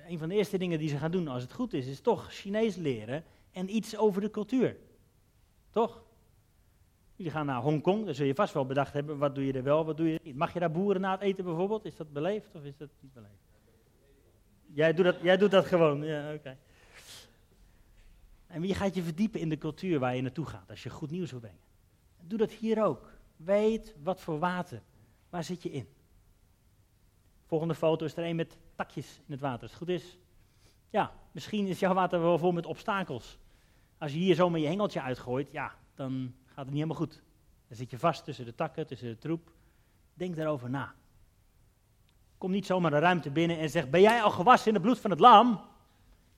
Een 0.07 0.17
van 0.17 0.29
de 0.29 0.35
eerste 0.35 0.57
dingen 0.57 0.79
die 0.79 0.89
ze 0.89 0.97
gaan 0.97 1.11
doen 1.11 1.27
als 1.27 1.41
het 1.41 1.53
goed 1.53 1.73
is. 1.73 1.87
Is 1.87 2.01
toch 2.01 2.31
Chinees 2.31 2.75
leren. 2.75 3.23
En 3.51 3.75
iets 3.75 3.97
over 3.97 4.21
de 4.21 4.29
cultuur. 4.29 4.77
Toch? 5.69 6.03
Jullie 7.15 7.31
gaan 7.31 7.45
naar 7.45 7.61
Hongkong, 7.61 8.05
dan 8.05 8.15
zul 8.15 8.25
je 8.25 8.35
vast 8.35 8.53
wel 8.53 8.65
bedacht 8.65 8.93
hebben, 8.93 9.17
wat 9.17 9.35
doe 9.35 9.45
je 9.45 9.53
er 9.53 9.63
wel, 9.63 9.85
wat 9.85 9.97
doe 9.97 10.11
je 10.11 10.19
niet. 10.23 10.35
Mag 10.35 10.53
je 10.53 10.59
daar 10.59 10.71
boeren 10.71 11.01
na 11.01 11.11
het 11.11 11.21
eten 11.21 11.43
bijvoorbeeld? 11.43 11.85
Is 11.85 11.95
dat 11.95 12.13
beleefd 12.13 12.55
of 12.55 12.63
is 12.63 12.77
dat 12.77 12.89
niet 12.99 13.13
beleefd? 13.13 13.44
Jij 14.75 14.93
doet 14.93 15.05
dat, 15.05 15.15
jij 15.21 15.37
doet 15.37 15.51
dat 15.51 15.65
gewoon, 15.65 16.03
ja, 16.03 16.33
oké. 16.33 16.57
En 18.47 18.63
je 18.63 18.73
gaat 18.73 18.95
je 18.95 19.03
verdiepen 19.03 19.39
in 19.39 19.49
de 19.49 19.57
cultuur 19.57 19.99
waar 19.99 20.15
je 20.15 20.21
naartoe 20.21 20.45
gaat, 20.45 20.69
als 20.69 20.83
je 20.83 20.89
goed 20.89 21.11
nieuws 21.11 21.31
wil 21.31 21.39
brengen. 21.39 21.59
Doe 22.21 22.37
dat 22.37 22.51
hier 22.51 22.83
ook. 22.83 23.11
Weet 23.35 23.95
wat 24.03 24.21
voor 24.21 24.39
water, 24.39 24.81
waar 25.29 25.43
zit 25.43 25.63
je 25.63 25.71
in? 25.71 25.87
Volgende 27.45 27.75
foto 27.75 28.05
is 28.05 28.15
er 28.15 28.23
een 28.25 28.35
met 28.35 28.57
takjes 28.75 29.17
in 29.25 29.31
het 29.31 29.39
water, 29.39 29.61
als 29.61 29.71
het 29.71 29.79
goed 29.79 29.89
is. 29.89 30.17
Ja, 30.89 31.13
misschien 31.31 31.67
is 31.67 31.79
jouw 31.79 31.93
water 31.93 32.19
wel 32.19 32.37
vol 32.37 32.51
met 32.51 32.65
obstakels. 32.65 33.37
Als 33.97 34.11
je 34.11 34.17
hier 34.17 34.35
zomaar 34.35 34.59
je 34.59 34.67
hengeltje 34.67 35.01
uitgooit, 35.01 35.51
ja, 35.51 35.75
dan 35.93 36.33
gaat 36.45 36.55
het 36.55 36.65
niet 36.65 36.73
helemaal 36.73 36.97
goed. 36.97 37.21
Dan 37.67 37.77
zit 37.77 37.89
je 37.89 37.99
vast 37.99 38.23
tussen 38.23 38.45
de 38.45 38.55
takken, 38.55 38.87
tussen 38.87 39.07
de 39.07 39.17
troep. 39.17 39.51
Denk 40.13 40.35
daarover 40.35 40.69
na. 40.69 40.95
Kom 42.37 42.51
niet 42.51 42.65
zomaar 42.65 42.91
de 42.91 42.99
ruimte 42.99 43.31
binnen 43.31 43.59
en 43.59 43.69
zeg: 43.69 43.89
Ben 43.89 44.01
jij 44.01 44.21
al 44.21 44.31
gewassen 44.31 44.67
in 44.67 44.73
het 44.73 44.83
bloed 44.83 44.99
van 44.99 45.09
het 45.09 45.19
lam? 45.19 45.61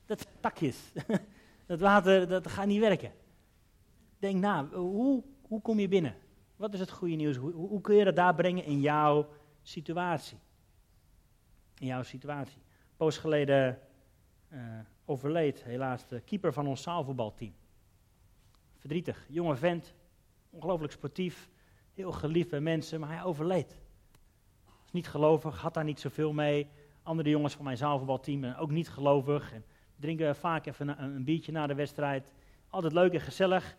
Dat 0.05 0.27
takjes. 0.39 0.77
Dat 1.67 1.79
water, 1.79 2.27
dat 2.27 2.47
gaat 2.47 2.65
niet 2.65 2.79
werken. 2.79 3.11
Denk 4.19 4.41
na, 4.41 4.67
hoe, 4.69 5.23
hoe 5.41 5.61
kom 5.61 5.79
je 5.79 5.87
binnen? 5.87 6.15
Wat 6.55 6.73
is 6.73 6.79
het 6.79 6.91
goede 6.91 7.15
nieuws? 7.15 7.35
Hoe, 7.35 7.51
hoe 7.51 7.81
kun 7.81 7.95
je 7.95 8.03
dat 8.03 8.15
daar 8.15 8.35
brengen 8.35 8.63
in 8.63 8.79
jouw 8.79 9.27
situatie? 9.61 10.37
In 11.77 11.87
jouw 11.87 12.03
situatie. 12.03 12.61
Poos 12.97 13.17
geleden 13.17 13.79
uh, 14.49 14.59
overleed 15.05 15.63
helaas 15.63 16.07
de 16.07 16.19
keeper 16.19 16.53
van 16.53 16.67
ons 16.67 16.81
zaalvoetbalteam. 16.81 17.53
Verdrietig, 18.77 19.25
jonge 19.29 19.55
vent, 19.55 19.93
ongelooflijk 20.49 20.93
sportief, 20.93 21.49
heel 21.93 22.11
geliefd 22.11 22.49
bij 22.49 22.59
mensen, 22.59 22.99
maar 22.99 23.09
hij 23.09 23.23
overleed. 23.23 23.79
Niet 24.97 25.07
gelovig, 25.07 25.61
had 25.61 25.73
daar 25.73 25.83
niet 25.83 25.99
zoveel 25.99 26.33
mee. 26.33 26.67
Andere 27.03 27.29
jongens 27.29 27.53
van 27.53 27.65
mijn 27.65 27.77
zaalvoetbalteam 27.77 28.41
zijn 28.41 28.55
ook 28.55 28.71
niet 28.71 28.89
gelovig. 28.89 29.53
En 29.53 29.65
drinken 29.95 30.35
vaak 30.35 30.65
even 30.65 31.03
een, 31.03 31.23
biertje 31.23 31.51
na 31.51 31.67
de 31.67 31.73
wedstrijd. 31.73 32.31
Altijd 32.69 32.93
leuk 32.93 33.13
en 33.13 33.21
gezellig. 33.21 33.75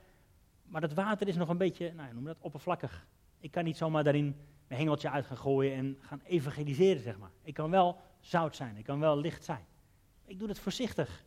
Maar 0.64 0.83
het 0.83 0.94
water 0.94 1.28
is 1.28 1.37
nog 1.37 1.48
een 1.48 1.59
beetje, 1.59 1.92
nou, 1.92 2.14
noem 2.14 2.24
dat, 2.24 2.37
oppervlakkig. 2.40 3.07
Ik 3.40 3.50
kan 3.50 3.64
niet 3.64 3.76
zomaar 3.76 4.04
daarin 4.04 4.37
mijn 4.66 4.81
hengeltje 4.81 5.11
uit 5.11 5.26
gaan 5.26 5.37
gooien 5.37 5.74
en 5.74 5.98
gaan 6.00 6.20
evangeliseren, 6.24 7.02
zeg 7.02 7.18
maar. 7.18 7.31
Ik 7.42 7.54
kan 7.54 7.70
wel 7.70 7.96
zout 8.20 8.57
zijn, 8.57 8.76
ik 8.76 8.85
kan 8.85 9.00
wel 9.00 9.18
licht 9.18 9.44
zijn. 9.44 9.64
Ik 10.24 10.38
doe 10.38 10.48
het 10.48 10.59
voorzichtig. 10.59 11.24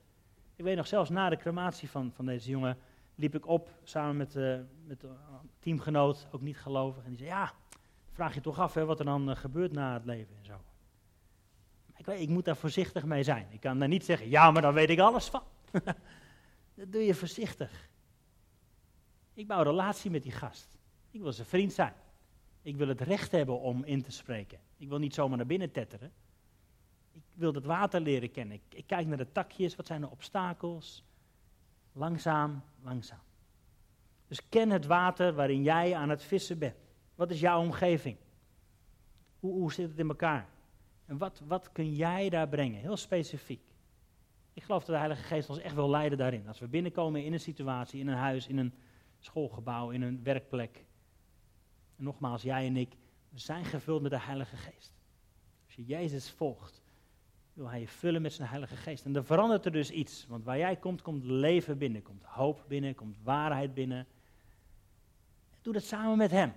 Ik 0.55 0.63
weet 0.63 0.75
nog, 0.75 0.87
zelfs 0.87 1.09
na 1.09 1.29
de 1.29 1.37
crematie 1.37 1.89
van, 1.89 2.11
van 2.13 2.25
deze 2.25 2.49
jongen, 2.49 2.77
liep 3.15 3.35
ik 3.35 3.47
op 3.47 3.69
samen 3.83 4.17
met, 4.17 4.35
uh, 4.35 4.59
met 4.85 5.03
een 5.03 5.17
teamgenoot, 5.59 6.27
ook 6.31 6.41
niet 6.41 6.57
gelovig. 6.57 7.03
En 7.03 7.09
die 7.09 7.17
zei, 7.17 7.29
ja, 7.29 7.53
vraag 8.11 8.33
je 8.33 8.41
toch 8.41 8.59
af 8.59 8.73
hè, 8.73 8.85
wat 8.85 8.99
er 8.99 9.05
dan 9.05 9.29
uh, 9.29 9.35
gebeurt 9.35 9.71
na 9.71 9.93
het 9.93 10.05
leven 10.05 10.35
en 10.37 10.45
zo. 10.45 10.61
Ik, 11.97 12.05
weet, 12.05 12.21
ik 12.21 12.29
moet 12.29 12.45
daar 12.45 12.57
voorzichtig 12.57 13.05
mee 13.05 13.23
zijn. 13.23 13.47
Ik 13.49 13.59
kan 13.59 13.79
daar 13.79 13.87
niet 13.87 14.05
zeggen, 14.05 14.29
ja, 14.29 14.51
maar 14.51 14.61
dan 14.61 14.73
weet 14.73 14.89
ik 14.89 14.99
alles 14.99 15.27
van. 15.27 15.43
dat 16.75 16.91
doe 16.91 17.01
je 17.01 17.13
voorzichtig. 17.13 17.89
Ik 19.33 19.47
bouw 19.47 19.57
een 19.57 19.65
relatie 19.65 20.11
met 20.11 20.23
die 20.23 20.31
gast. 20.31 20.69
Ik 21.11 21.21
wil 21.21 21.33
zijn 21.33 21.47
vriend 21.47 21.73
zijn. 21.73 21.93
Ik 22.61 22.75
wil 22.75 22.87
het 22.87 23.01
recht 23.01 23.31
hebben 23.31 23.59
om 23.59 23.83
in 23.83 24.01
te 24.01 24.11
spreken. 24.11 24.59
Ik 24.77 24.89
wil 24.89 24.97
niet 24.97 25.13
zomaar 25.13 25.37
naar 25.37 25.45
binnen 25.45 25.71
tetteren. 25.71 26.11
Ik 27.11 27.23
wil 27.33 27.53
het 27.53 27.65
water 27.65 28.01
leren 28.01 28.31
kennen. 28.31 28.55
Ik, 28.55 28.77
ik 28.77 28.87
kijk 28.87 29.07
naar 29.07 29.17
de 29.17 29.31
takjes, 29.31 29.75
wat 29.75 29.87
zijn 29.87 30.01
de 30.01 30.09
obstakels? 30.09 31.03
Langzaam, 31.93 32.63
langzaam. 32.83 33.19
Dus 34.27 34.49
ken 34.49 34.69
het 34.69 34.85
water 34.85 35.33
waarin 35.33 35.63
jij 35.63 35.95
aan 35.95 36.09
het 36.09 36.23
vissen 36.23 36.57
bent. 36.57 36.90
Wat 37.21 37.31
is 37.31 37.39
jouw 37.39 37.61
omgeving? 37.61 38.17
Hoe, 39.39 39.53
hoe 39.53 39.73
zit 39.73 39.89
het 39.89 39.99
in 39.99 40.07
elkaar? 40.07 40.47
En 41.05 41.17
wat, 41.17 41.41
wat 41.47 41.71
kun 41.71 41.93
jij 41.93 42.29
daar 42.29 42.47
brengen? 42.47 42.79
Heel 42.79 42.97
specifiek. 42.97 43.61
Ik 44.53 44.63
geloof 44.63 44.83
dat 44.83 44.95
de 44.95 44.99
Heilige 44.99 45.23
Geest 45.23 45.49
ons 45.49 45.59
echt 45.59 45.75
wil 45.75 45.89
leiden 45.89 46.17
daarin. 46.17 46.47
Als 46.47 46.59
we 46.59 46.67
binnenkomen 46.67 47.23
in 47.23 47.33
een 47.33 47.39
situatie, 47.39 47.99
in 47.99 48.07
een 48.07 48.17
huis, 48.17 48.47
in 48.47 48.57
een 48.57 48.73
schoolgebouw, 49.19 49.89
in 49.89 50.01
een 50.01 50.23
werkplek. 50.23 50.85
En 51.97 52.03
nogmaals, 52.03 52.41
jij 52.41 52.65
en 52.65 52.77
ik, 52.77 52.95
we 53.29 53.39
zijn 53.39 53.65
gevuld 53.65 54.01
met 54.01 54.11
de 54.11 54.19
Heilige 54.19 54.57
Geest. 54.57 54.93
Als 55.65 55.75
je 55.75 55.85
Jezus 55.85 56.31
volgt, 56.31 56.81
wil 57.53 57.69
hij 57.69 57.79
je 57.79 57.87
vullen 57.87 58.21
met 58.21 58.33
zijn 58.33 58.49
Heilige 58.49 58.75
Geest. 58.75 59.05
En 59.05 59.15
er 59.15 59.25
verandert 59.25 59.65
er 59.65 59.71
dus 59.71 59.91
iets. 59.91 60.27
Want 60.27 60.43
waar 60.43 60.57
jij 60.57 60.75
komt, 60.75 61.01
komt 61.01 61.23
leven 61.23 61.77
binnen, 61.77 62.01
komt 62.01 62.23
hoop 62.23 62.65
binnen, 62.67 62.95
komt 62.95 63.17
waarheid 63.23 63.73
binnen. 63.73 64.07
Doe 65.61 65.73
dat 65.73 65.83
samen 65.83 66.17
met 66.17 66.31
hem. 66.31 66.53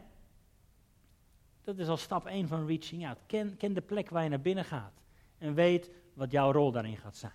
Dat 1.64 1.78
is 1.78 1.88
al 1.88 1.96
stap 1.96 2.26
1 2.26 2.48
van 2.48 2.66
reaching 2.66 3.06
out. 3.06 3.18
Ken, 3.26 3.56
ken 3.56 3.72
de 3.72 3.80
plek 3.80 4.08
waar 4.10 4.22
je 4.22 4.28
naar 4.28 4.40
binnen 4.40 4.64
gaat. 4.64 5.02
En 5.38 5.54
weet 5.54 5.90
wat 6.14 6.30
jouw 6.30 6.52
rol 6.52 6.72
daarin 6.72 6.96
gaat 6.96 7.16
zijn. 7.16 7.32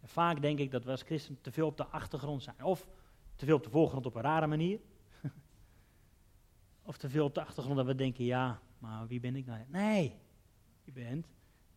En 0.00 0.08
vaak 0.08 0.40
denk 0.40 0.58
ik 0.58 0.70
dat 0.70 0.84
we 0.84 0.90
als 0.90 1.02
christen 1.02 1.40
te 1.40 1.52
veel 1.52 1.66
op 1.66 1.76
de 1.76 1.86
achtergrond 1.86 2.42
zijn. 2.42 2.64
Of 2.64 2.88
te 3.34 3.44
veel 3.44 3.56
op 3.56 3.62
de 3.62 3.70
voorgrond 3.70 4.06
op 4.06 4.14
een 4.14 4.22
rare 4.22 4.46
manier. 4.46 4.80
of 6.82 6.96
te 6.96 7.08
veel 7.08 7.24
op 7.24 7.34
de 7.34 7.40
achtergrond 7.40 7.76
dat 7.76 7.86
we 7.86 7.94
denken, 7.94 8.24
ja, 8.24 8.60
maar 8.78 9.06
wie 9.06 9.20
ben 9.20 9.36
ik 9.36 9.46
nou? 9.46 9.60
Nee, 9.68 10.16
je 10.82 10.92
bent 10.92 11.26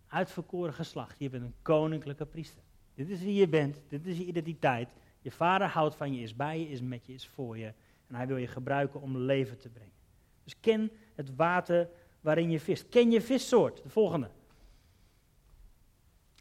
uitverkoren 0.07 0.73
geslacht. 0.73 1.19
Je 1.19 1.29
bent 1.29 1.43
een 1.43 1.55
koninklijke 1.61 2.25
priester. 2.25 2.63
Dit 2.93 3.09
is 3.09 3.21
wie 3.21 3.33
je 3.33 3.47
bent. 3.47 3.81
Dit 3.87 4.05
is 4.05 4.17
je 4.17 4.25
identiteit. 4.25 4.89
Je 5.21 5.31
vader 5.31 5.67
houdt 5.67 5.95
van 5.95 6.13
je, 6.13 6.21
is 6.21 6.35
bij 6.35 6.59
je, 6.59 6.69
is 6.69 6.81
met 6.81 7.05
je, 7.05 7.13
is 7.13 7.27
voor 7.27 7.57
je. 7.57 7.73
En 8.07 8.15
hij 8.15 8.27
wil 8.27 8.37
je 8.37 8.47
gebruiken 8.47 9.01
om 9.01 9.17
leven 9.17 9.57
te 9.57 9.69
brengen. 9.69 9.93
Dus 10.43 10.59
ken 10.59 10.91
het 11.15 11.35
water 11.35 11.89
waarin 12.21 12.49
je 12.49 12.59
vist. 12.59 12.89
Ken 12.89 13.11
je 13.11 13.21
vissoort. 13.21 13.83
De 13.83 13.89
volgende. 13.89 14.29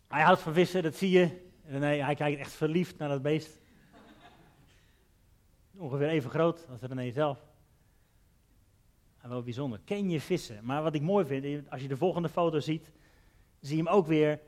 Hij 0.08 0.22
houdt 0.22 0.40
van 0.40 0.52
vissen, 0.54 0.82
dat 0.82 0.94
zie 0.94 1.10
je. 1.10 1.44
Nee, 1.64 2.02
hij 2.02 2.14
kijkt 2.14 2.40
echt 2.40 2.52
verliefd 2.52 2.98
naar 2.98 3.08
dat 3.08 3.22
beest. 3.22 3.60
Ongeveer 5.76 6.08
even 6.08 6.30
groot 6.30 6.66
als 6.70 6.80
René 6.80 7.10
zelf 7.10 7.46
wel 9.28 9.42
bijzonder. 9.42 9.80
Ken 9.84 10.10
je 10.10 10.20
vissen? 10.20 10.64
Maar 10.64 10.82
wat 10.82 10.94
ik 10.94 11.02
mooi 11.02 11.26
vind, 11.26 11.70
als 11.70 11.82
je 11.82 11.88
de 11.88 11.96
volgende 11.96 12.28
foto 12.28 12.60
ziet, 12.60 12.92
zie 13.60 13.76
je 13.76 13.82
hem 13.82 13.92
ook 13.92 14.06
weer 14.06 14.40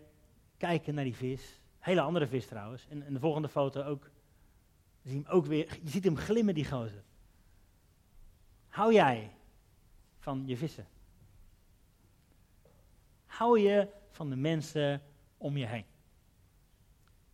kijken 0.56 0.94
naar 0.94 1.04
die 1.04 1.14
vis. 1.14 1.60
Hele 1.78 2.00
andere 2.00 2.26
vis 2.26 2.46
trouwens. 2.46 2.86
En, 2.88 3.02
en 3.02 3.12
de 3.12 3.20
volgende 3.20 3.48
foto 3.48 3.82
ook. 3.82 4.10
Zie 5.02 5.16
je 5.16 5.22
hem 5.24 5.32
ook 5.32 5.46
weer, 5.46 5.78
je 5.82 5.90
ziet 5.90 6.04
hem 6.04 6.16
glimmen, 6.16 6.54
die 6.54 6.64
gozer. 6.64 7.04
Hou 8.78 8.92
jij 8.92 9.30
van 10.18 10.42
je 10.46 10.56
vissen? 10.56 10.86
Hou 13.26 13.60
je 13.60 13.88
van 14.10 14.30
de 14.30 14.36
mensen 14.36 15.02
om 15.36 15.56
je 15.56 15.66
heen? 15.66 15.84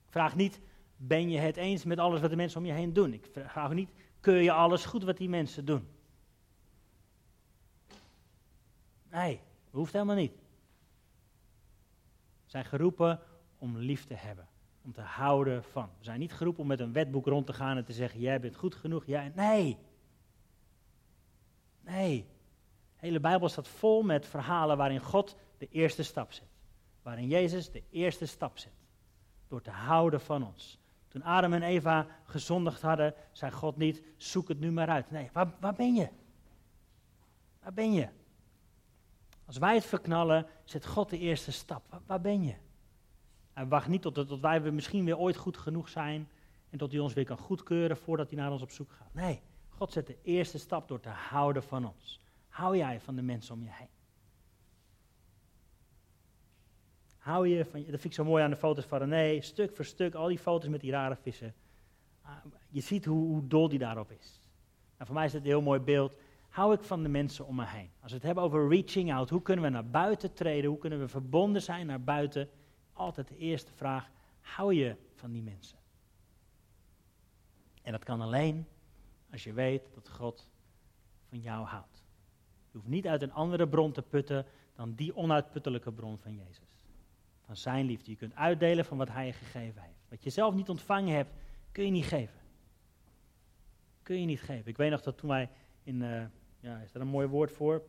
Ik 0.07 0.11
vraag 0.11 0.37
niet, 0.37 0.61
ben 0.96 1.30
je 1.30 1.38
het 1.38 1.57
eens 1.57 1.85
met 1.85 1.98
alles 1.98 2.20
wat 2.20 2.30
de 2.30 2.37
mensen 2.37 2.61
om 2.61 2.66
je 2.66 2.72
heen 2.72 2.92
doen? 2.92 3.12
Ik 3.12 3.30
vraag 3.46 3.72
niet, 3.72 3.90
keur 4.20 4.40
je 4.40 4.52
alles 4.52 4.85
goed 4.85 5.04
wat 5.04 5.16
die 5.16 5.28
mensen 5.28 5.64
doen? 5.64 5.88
Nee, 9.11 9.40
hoeft 9.70 9.92
helemaal 9.92 10.16
niet. 10.16 10.35
We 12.44 12.50
zijn 12.50 12.64
geroepen 12.64 13.20
om 13.59 13.76
lief 13.76 14.04
te 14.04 14.14
hebben, 14.14 14.48
om 14.83 14.92
te 14.92 15.00
houden 15.00 15.64
van. 15.64 15.90
We 15.98 16.04
zijn 16.04 16.20
niet 16.20 16.33
geroepen 16.33 16.62
om 16.62 16.68
met 16.68 16.80
een 16.80 16.92
wetboek 16.92 17.26
rond 17.26 17.46
te 17.46 17.52
gaan 17.52 17.76
en 17.76 17.85
te 17.85 17.92
zeggen: 17.92 18.20
Jij 18.20 18.40
bent 18.40 18.57
goed 18.57 18.74
genoeg. 18.74 19.07
Jij... 19.07 19.33
Nee. 19.35 19.78
Nee. 21.84 22.26
De 22.92 23.06
hele 23.06 23.20
Bijbel 23.20 23.48
staat 23.48 23.68
vol 23.68 24.02
met 24.02 24.26
verhalen 24.26 24.76
waarin 24.76 25.00
God 25.00 25.36
de 25.58 25.68
eerste 25.70 26.02
stap 26.02 26.32
zet. 26.32 26.48
Waarin 27.02 27.28
Jezus 27.28 27.70
de 27.70 27.82
eerste 27.90 28.26
stap 28.26 28.58
zet. 28.58 28.72
Door 29.48 29.60
te 29.60 29.70
houden 29.70 30.20
van 30.20 30.46
ons. 30.46 30.78
Toen 31.08 31.22
Adam 31.22 31.52
en 31.52 31.62
Eva 31.62 32.06
gezondigd 32.24 32.82
hadden, 32.82 33.14
zei 33.32 33.52
God 33.52 33.76
niet: 33.76 34.02
Zoek 34.16 34.48
het 34.48 34.60
nu 34.60 34.72
maar 34.72 34.88
uit. 34.88 35.10
Nee, 35.10 35.30
waar, 35.32 35.54
waar 35.60 35.74
ben 35.74 35.94
je? 35.94 36.08
Waar 37.62 37.72
ben 37.72 37.92
je? 37.92 38.08
Als 39.46 39.58
wij 39.58 39.74
het 39.74 39.84
verknallen, 39.84 40.46
zet 40.64 40.86
God 40.86 41.10
de 41.10 41.18
eerste 41.18 41.52
stap. 41.52 42.00
Waar, 42.06 42.20
ben 42.20 42.44
je? 42.44 42.54
Hij 43.52 43.66
wacht 43.66 43.88
niet 43.88 44.02
tot, 44.02 44.14
tot 44.14 44.40
wij 44.40 44.60
misschien 44.60 45.04
weer 45.04 45.18
ooit 45.18 45.36
goed 45.36 45.56
genoeg 45.56 45.88
zijn 45.88 46.28
en 46.70 46.78
tot 46.78 46.92
hij 46.92 47.00
ons 47.00 47.12
weer 47.12 47.24
kan 47.24 47.38
goedkeuren 47.38 47.96
voordat 47.96 48.30
hij 48.30 48.38
naar 48.38 48.52
ons 48.52 48.62
op 48.62 48.70
zoek 48.70 48.92
gaat. 48.92 49.14
Nee, 49.14 49.42
God 49.76 49.92
zet 49.92 50.06
de 50.06 50.16
eerste 50.22 50.58
stap 50.58 50.88
door 50.88 51.00
te 51.00 51.08
houden 51.08 51.62
van 51.62 51.84
ons. 51.84 52.20
Hou 52.48 52.76
jij 52.76 53.00
van 53.00 53.16
de 53.16 53.22
mensen 53.22 53.54
om 53.54 53.62
je 53.62 53.70
heen? 53.70 53.88
Hou 57.16 57.48
je 57.48 57.64
van, 57.64 57.80
dat 57.80 57.88
vind 57.88 58.04
ik 58.04 58.12
zo 58.12 58.24
mooi 58.24 58.44
aan 58.44 58.50
de 58.50 58.56
foto's 58.56 58.84
van 58.84 58.98
René, 58.98 59.40
stuk 59.40 59.76
voor 59.76 59.84
stuk, 59.84 60.14
al 60.14 60.28
die 60.28 60.38
foto's 60.38 60.68
met 60.68 60.80
die 60.80 60.90
rare 60.90 61.16
vissen. 61.16 61.54
Ah, 62.22 62.37
je 62.68 62.80
ziet 62.80 63.04
hoe, 63.04 63.26
hoe 63.26 63.46
dol 63.46 63.68
die 63.68 63.78
daarop 63.78 64.10
is. 64.10 64.40
Nou, 64.94 65.06
voor 65.06 65.14
mij 65.14 65.24
is 65.24 65.32
het 65.32 65.42
een 65.42 65.48
heel 65.48 65.62
mooi 65.62 65.80
beeld. 65.80 66.16
Hou 66.48 66.74
ik 66.74 66.82
van 66.82 67.02
de 67.02 67.08
mensen 67.08 67.46
om 67.46 67.56
me 67.56 67.66
heen? 67.66 67.90
Als 68.00 68.10
we 68.10 68.16
het 68.16 68.26
hebben 68.26 68.44
over 68.44 68.68
reaching 68.68 69.12
out, 69.12 69.30
hoe 69.30 69.42
kunnen 69.42 69.64
we 69.64 69.70
naar 69.70 69.87
buiten 69.87 70.32
treden? 70.32 70.70
Hoe 70.70 70.78
kunnen 70.78 70.98
we 70.98 71.08
verbonden 71.08 71.62
zijn 71.62 71.87
naar 71.87 72.02
buiten? 72.02 72.48
Altijd 72.92 73.28
de 73.28 73.37
eerste 73.37 73.72
vraag, 73.72 74.10
hou 74.40 74.74
je 74.74 74.96
van 75.14 75.32
die 75.32 75.42
mensen? 75.42 75.78
En 77.82 77.92
dat 77.92 78.04
kan 78.04 78.20
alleen 78.20 78.66
als 79.34 79.44
je 79.44 79.52
weet 79.52 79.88
dat 79.94 80.08
God 80.08 80.48
van 81.28 81.40
jou 81.40 81.66
houdt. 81.66 82.04
Je 82.70 82.76
hoeft 82.78 82.88
niet 82.88 83.06
uit 83.06 83.22
een 83.22 83.32
andere 83.32 83.68
bron 83.68 83.92
te 83.92 84.02
putten 84.02 84.46
dan 84.74 84.94
die 84.94 85.16
onuitputtelijke 85.16 85.92
bron 85.92 86.18
van 86.18 86.34
Jezus. 86.34 86.86
Van 87.40 87.56
zijn 87.56 87.86
liefde. 87.86 88.10
Je 88.10 88.16
kunt 88.16 88.34
uitdelen 88.34 88.84
van 88.84 88.98
wat 88.98 89.08
hij 89.08 89.26
je 89.26 89.32
gegeven 89.32 89.82
heeft. 89.82 90.06
Wat 90.08 90.22
je 90.22 90.30
zelf 90.30 90.54
niet 90.54 90.68
ontvangen 90.68 91.14
hebt, 91.14 91.34
kun 91.72 91.84
je 91.84 91.90
niet 91.90 92.04
geven. 92.04 92.40
Kun 94.02 94.20
je 94.20 94.26
niet 94.26 94.40
geven. 94.40 94.66
Ik 94.66 94.76
weet 94.76 94.90
nog 94.90 95.02
dat 95.02 95.18
toen 95.18 95.28
wij 95.28 95.48
in, 95.82 96.02
uh, 96.02 96.24
ja, 96.60 96.78
is 96.78 96.92
dat 96.92 97.02
een 97.02 97.08
mooi 97.08 97.26
woord 97.26 97.52
voor? 97.52 97.82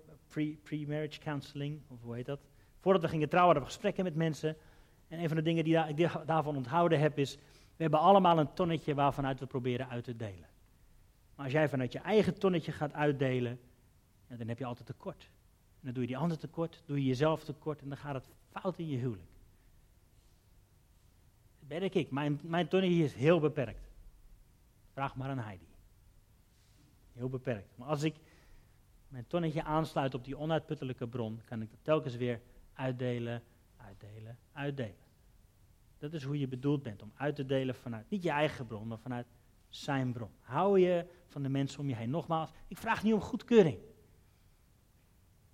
Pre-marriage 0.64 1.20
counseling, 1.20 1.82
of 1.88 2.02
hoe 2.02 2.16
heet 2.16 2.26
dat? 2.26 2.40
Voordat 2.80 3.02
we 3.02 3.08
gingen 3.08 3.30
trouwen 3.30 3.54
hadden 3.54 3.72
we 3.72 3.76
gesprekken 3.76 4.04
met 4.04 4.16
mensen. 4.16 4.58
En 5.08 5.20
een 5.20 5.28
van 5.28 5.38
de 5.38 5.44
dingen 5.44 5.64
die 5.64 5.78
ik 5.78 6.12
daarvan 6.26 6.56
onthouden 6.56 7.00
heb 7.00 7.18
is, 7.18 7.36
we 7.76 7.82
hebben 7.82 8.00
allemaal 8.00 8.40
een 8.40 8.54
tonnetje 8.54 8.96
waarvanuit 8.96 9.40
we 9.40 9.46
proberen 9.46 9.90
uit 9.90 10.04
te 10.04 10.16
delen. 10.16 10.54
Maar 11.36 11.46
als 11.46 11.54
jij 11.54 11.70
vanuit 11.70 11.92
je 11.92 12.00
eigen 12.00 12.40
tonnetje 12.40 12.72
gaat 12.72 12.94
uitdelen, 12.94 13.60
dan 14.28 14.48
heb 14.48 14.58
je 14.58 14.66
altijd 14.66 14.86
tekort. 14.88 15.24
En 15.80 15.82
dan 15.82 15.94
doe 15.94 16.02
je 16.02 16.08
die 16.08 16.18
ander 16.18 16.38
tekort, 16.38 16.84
doe 16.86 16.98
je 16.98 17.06
jezelf 17.06 17.44
tekort 17.44 17.82
en 17.82 17.90
dan 17.90 17.98
gaat 17.98 18.14
het 18.14 18.30
fout 18.52 18.80
in 18.80 18.88
je 18.88 18.98
huwelijk. 18.98 19.30
Dat 21.60 21.68
ben 21.68 21.82
ik. 21.82 22.12
Mijn, 22.12 22.40
mijn 22.44 22.68
tonnetje 22.68 23.04
is 23.04 23.14
heel 23.14 23.40
beperkt. 23.40 23.90
Vraag 24.94 25.16
maar 25.16 25.30
aan 25.30 25.40
Heidi. 25.40 25.68
Heel 27.14 27.30
beperkt. 27.30 27.78
Maar 27.78 27.88
als 27.88 28.04
ik 28.04 28.16
mijn 29.08 29.28
tonnetje 29.28 29.64
aansluit 29.64 30.14
op 30.14 30.24
die 30.24 30.38
onuitputtelijke 30.38 31.08
bron, 31.08 31.42
kan 31.46 31.62
ik 31.62 31.70
dat 31.70 31.80
telkens 31.82 32.16
weer 32.16 32.42
uitdelen, 32.74 33.44
uitdelen, 33.78 34.38
uitdelen. 34.52 35.04
Dat 35.98 36.14
is 36.14 36.24
hoe 36.24 36.40
je 36.40 36.48
bedoeld 36.48 36.84
bent, 36.84 37.02
om 37.02 37.12
uit 37.16 37.36
te 37.36 37.46
delen 37.46 37.76
vanuit, 37.76 38.10
niet 38.10 38.24
je 38.24 38.30
eigen 38.30 38.68
bron, 38.68 38.88
maar 38.88 38.98
vanuit 38.98 39.28
zijn 39.76 40.14
bron. 40.14 40.32
Hou 40.40 40.80
je 40.80 41.06
van 41.28 41.44
de 41.44 41.50
mensen 41.50 41.80
om 41.80 41.90
je 41.90 41.96
heen. 41.96 42.10
Nogmaals, 42.10 42.52
ik 42.68 42.78
vraag 42.78 43.04
niet 43.04 43.14
om 43.14 43.22
goedkeuring. 43.22 43.80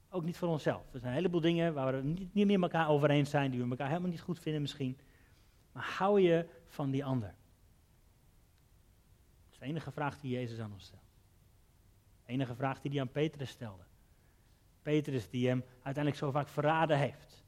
Ook 0.10 0.24
niet 0.24 0.38
voor 0.38 0.48
onszelf. 0.48 0.94
Er 0.94 1.00
zijn 1.00 1.12
een 1.12 1.18
heleboel 1.18 1.42
dingen 1.42 1.74
waar 1.74 1.94
we 1.94 2.02
niet, 2.02 2.34
niet 2.34 2.46
meer 2.46 2.62
elkaar 2.62 2.90
over 2.90 3.10
eens 3.10 3.30
zijn, 3.30 3.52
die 3.52 3.64
we 3.64 3.70
elkaar 3.70 3.88
helemaal 3.88 4.10
niet 4.10 4.22
goed 4.22 4.40
vinden 4.40 4.62
misschien. 4.62 4.98
Maar 5.72 5.84
hou 5.98 6.22
je 6.22 6.48
van 6.68 6.92
die 6.92 7.06
ander. 7.06 7.36
Dat 9.44 9.52
is 9.52 9.58
de 9.58 9.66
enige 9.66 9.92
vraag 9.92 10.20
die 10.20 10.32
Jezus 10.32 10.60
aan 10.60 10.74
ons 10.74 10.84
stelt. 10.84 11.10
De 12.26 12.32
enige 12.32 12.56
vraag 12.56 12.82
die 12.82 12.92
hij 12.92 13.02
aan 13.02 13.12
Petrus 13.12 13.50
stelde. 13.50 13.84
Petrus 14.82 15.30
die 15.30 15.48
hem 15.48 15.64
uiteindelijk 15.74 16.16
zo 16.16 16.32
vaak 16.32 16.48
verraden 16.48 16.98
heeft. 16.98 17.44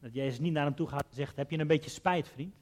Dat 0.00 0.14
Jezus 0.14 0.38
niet 0.38 0.52
naar 0.52 0.64
hem 0.64 0.74
toe 0.74 0.88
gaat 0.88 1.06
en 1.08 1.14
zegt, 1.14 1.36
heb 1.36 1.50
je 1.50 1.58
een 1.58 1.66
beetje 1.66 1.90
spijt 1.90 2.28
vriend? 2.28 2.54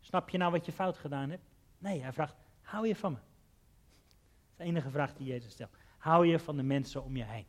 Snap 0.00 0.28
je 0.28 0.38
nou 0.38 0.52
wat 0.52 0.66
je 0.66 0.72
fout 0.72 0.98
gedaan 0.98 1.30
hebt? 1.30 1.53
Nee, 1.84 2.00
hij 2.00 2.12
vraagt, 2.12 2.36
hou 2.60 2.86
je 2.86 2.96
van 2.96 3.12
me? 3.12 3.18
Dat 3.18 4.50
is 4.50 4.56
de 4.56 4.64
enige 4.64 4.90
vraag 4.90 5.14
die 5.14 5.26
Jezus 5.26 5.52
stelt. 5.52 5.76
Hou 5.98 6.26
je 6.26 6.38
van 6.38 6.56
de 6.56 6.62
mensen 6.62 7.04
om 7.04 7.16
je 7.16 7.24
heen? 7.24 7.46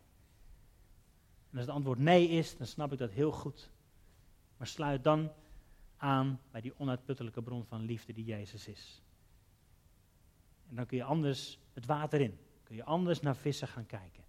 En 1.50 1.58
als 1.58 1.66
het 1.66 1.76
antwoord 1.76 2.00
nee 2.00 2.28
is, 2.28 2.58
dan 2.58 2.68
snap 2.68 2.92
ik 2.92 2.98
dat 2.98 3.12
heel 3.12 3.32
goed. 3.32 3.72
Maar 4.58 4.68
sluit 4.68 5.04
dan 5.04 5.32
aan 5.98 6.40
bij 6.52 6.62
die 6.62 6.80
onuitputtelijke 6.80 7.42
bron 7.42 7.66
van 7.66 7.82
liefde 7.82 8.14
die 8.14 8.26
Jezus 8.26 8.68
is. 8.68 9.02
En 10.70 10.76
dan 10.76 10.86
kun 10.86 10.98
je 10.98 11.04
anders 11.04 11.60
het 11.74 11.86
water 11.86 12.22
in. 12.22 12.40
Kun 12.64 12.76
je 12.76 12.84
anders 12.84 13.20
naar 13.20 13.36
vissen 13.36 13.68
gaan 13.68 13.86
kijken. 13.86 14.24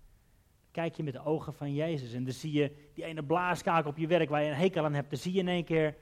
Kijk 0.70 0.94
je 0.94 1.02
met 1.02 1.12
de 1.12 1.24
ogen 1.24 1.54
van 1.54 1.74
Jezus 1.74 2.12
en 2.12 2.24
dan 2.24 2.32
zie 2.32 2.52
je 2.52 2.90
die 2.94 3.04
ene 3.04 3.24
blaaskaak 3.24 3.86
op 3.86 3.96
je 3.96 4.06
werk 4.06 4.28
waar 4.28 4.42
je 4.42 4.50
een 4.50 4.56
hekel 4.56 4.84
aan 4.84 4.94
hebt. 4.94 5.10
Dan 5.10 5.18
zie 5.18 5.32
je 5.32 5.38
in 5.38 5.48
één 5.48 5.64
keer 5.64 5.96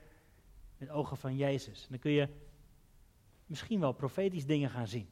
met 0.76 0.90
ogen 0.90 1.16
van 1.16 1.36
Jezus. 1.36 1.86
Dan 1.88 1.98
kun 1.98 2.10
je 2.10 2.28
misschien 3.46 3.80
wel 3.80 3.92
profetisch 3.92 4.46
dingen 4.46 4.70
gaan 4.70 4.86
zien. 4.86 5.08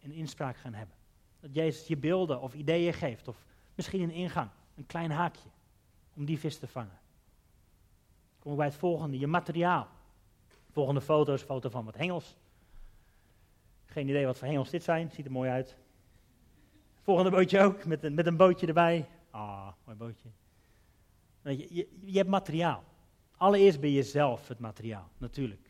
En 0.00 0.12
inspraak 0.12 0.56
gaan 0.56 0.74
hebben. 0.74 0.96
Dat 1.40 1.54
Jezus 1.54 1.86
je 1.86 1.96
beelden 1.96 2.40
of 2.40 2.54
ideeën 2.54 2.92
geeft. 2.92 3.28
Of 3.28 3.44
misschien 3.74 4.00
een 4.00 4.10
ingang, 4.10 4.50
een 4.74 4.86
klein 4.86 5.10
haakje. 5.10 5.48
Om 6.14 6.24
die 6.24 6.38
vis 6.38 6.58
te 6.58 6.66
vangen. 6.66 6.98
Kom 8.38 8.56
bij 8.56 8.66
het 8.66 8.74
volgende, 8.74 9.18
je 9.18 9.26
materiaal. 9.26 9.88
Volgende 10.70 11.00
foto 11.00 11.34
is 11.34 11.42
foto 11.42 11.68
van 11.68 11.84
wat 11.84 11.96
hengels. 11.96 12.36
Geen 13.86 14.08
idee 14.08 14.26
wat 14.26 14.38
voor 14.38 14.48
hengels 14.48 14.70
dit 14.70 14.82
zijn, 14.82 15.10
ziet 15.10 15.24
er 15.24 15.32
mooi 15.32 15.50
uit. 15.50 15.76
Volgende 17.00 17.30
bootje 17.30 17.60
ook, 17.60 17.84
met 17.84 18.02
een, 18.02 18.14
met 18.14 18.26
een 18.26 18.36
bootje 18.36 18.66
erbij. 18.66 19.08
Ah, 19.30 19.68
mooi 19.84 19.96
bootje. 19.96 20.28
Je, 21.42 21.74
je, 21.74 21.88
je 22.04 22.16
hebt 22.16 22.28
materiaal. 22.28 22.84
Allereerst 23.36 23.80
ben 23.80 23.90
je 23.90 24.02
zelf 24.02 24.48
het 24.48 24.58
materiaal, 24.58 25.10
natuurlijk. 25.18 25.67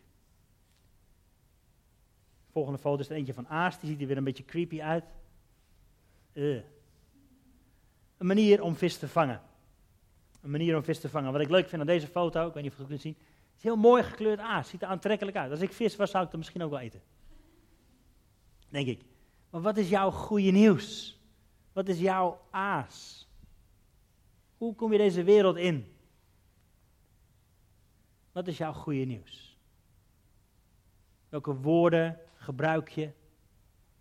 Volgende 2.59 2.83
foto 2.83 3.01
is 3.01 3.09
er 3.09 3.17
eentje 3.17 3.35
van 3.35 3.49
Aas, 3.49 3.81
die 3.81 3.91
ziet 3.91 4.01
er 4.01 4.07
weer 4.07 4.17
een 4.17 4.25
beetje 4.25 4.45
creepy 4.45 4.83
uit. 4.83 5.05
Uh. 6.33 6.63
Een 8.17 8.27
manier 8.27 8.63
om 8.63 8.77
vis 8.77 8.99
te 8.99 9.09
vangen. 9.09 9.43
Een 10.41 10.51
manier 10.51 10.77
om 10.77 10.83
vis 10.83 11.01
te 11.01 11.09
vangen. 11.09 11.33
Wat 11.33 11.41
ik 11.41 11.49
leuk 11.49 11.69
vind 11.69 11.81
aan 11.81 11.87
deze 11.87 12.07
foto, 12.07 12.47
ik 12.47 12.55
weet 12.55 12.63
niet 12.63 12.73
of 12.73 12.79
je 12.79 12.83
het 12.83 12.91
kunt 12.91 13.01
zien, 13.03 13.17
is 13.57 13.63
heel 13.63 13.77
mooi 13.77 14.03
gekleurd 14.03 14.39
aas. 14.39 14.69
Ziet 14.69 14.83
er 14.83 14.89
aantrekkelijk 14.89 15.37
uit. 15.37 15.51
Als 15.51 15.61
ik 15.61 15.73
vis 15.73 15.97
was, 15.97 16.11
zou 16.11 16.25
ik 16.25 16.31
het 16.31 16.39
misschien 16.39 16.63
ook 16.63 16.71
wel 16.71 16.79
eten. 16.79 17.03
Denk 18.69 18.87
ik. 18.87 19.03
Maar 19.51 19.61
wat 19.61 19.77
is 19.77 19.89
jouw 19.89 20.11
goede 20.11 20.51
nieuws? 20.51 21.19
Wat 21.73 21.89
is 21.89 21.99
jouw 21.99 22.41
aas? 22.51 23.29
Hoe 24.57 24.75
kom 24.75 24.93
je 24.93 24.99
deze 24.99 25.23
wereld 25.23 25.57
in? 25.57 25.93
Wat 28.33 28.47
is 28.47 28.59
jouw 28.59 28.73
goede 28.73 29.05
nieuws? 29.05 29.59
Welke 31.29 31.55
woorden 31.55 32.21
gebruik 32.49 32.89
je? 32.89 33.11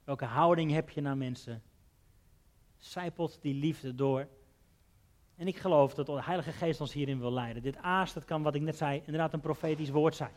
Welke 0.04 0.26
houding 0.26 0.72
heb 0.72 0.90
je 0.90 1.02
naar 1.02 1.18
mensen? 1.18 1.62
Zijpelt 2.78 3.42
die 3.42 3.54
liefde 3.54 3.96
door. 3.96 4.28
En 5.36 5.48
ik 5.48 5.58
geloof 5.58 5.94
dat 5.94 6.06
de 6.06 6.24
Heilige 6.24 6.52
Geest 6.52 6.82
ons 6.82 6.94
hierin 6.94 7.20
wil 7.20 7.34
leiden. 7.34 7.64
Dit 7.64 7.78
aas, 7.78 8.14
dat 8.14 8.26
kan 8.26 8.44
wat 8.44 8.56
ik 8.56 8.62
net 8.62 8.78
zei, 8.78 8.98
inderdaad 9.06 9.34
een 9.34 9.40
profetisch 9.40 9.90
woord 9.90 10.16
zijn. 10.16 10.32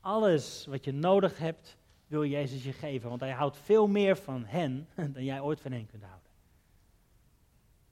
Alles 0.00 0.66
wat 0.66 0.84
je 0.84 0.92
nodig 0.92 1.38
hebt, 1.38 1.76
wil 2.06 2.24
Jezus 2.24 2.64
je 2.64 2.72
geven. 2.72 3.08
Want 3.08 3.20
hij 3.20 3.30
houdt 3.30 3.56
veel 3.56 3.86
meer 3.86 4.16
van 4.16 4.44
hen 4.44 4.88
dan 5.14 5.24
jij 5.24 5.40
ooit 5.40 5.60
van 5.60 5.72
hen 5.72 5.86
kunt 5.86 6.02
houden. 6.02 6.30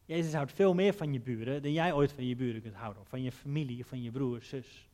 Jezus 0.05 0.35
houdt 0.35 0.53
veel 0.53 0.75
meer 0.75 0.94
van 0.94 1.12
je 1.12 1.20
buren 1.20 1.62
dan 1.62 1.72
jij 1.72 1.92
ooit 1.92 2.12
van 2.12 2.27
je 2.27 2.37
buren 2.37 2.62
kunt 2.62 2.75
houden. 2.75 3.03
Of 3.03 3.09
van 3.09 3.22
je 3.22 3.33
familie, 3.33 3.87
van 3.87 4.03
je 4.03 4.11
broer, 4.11 4.42
zus. 4.42 4.90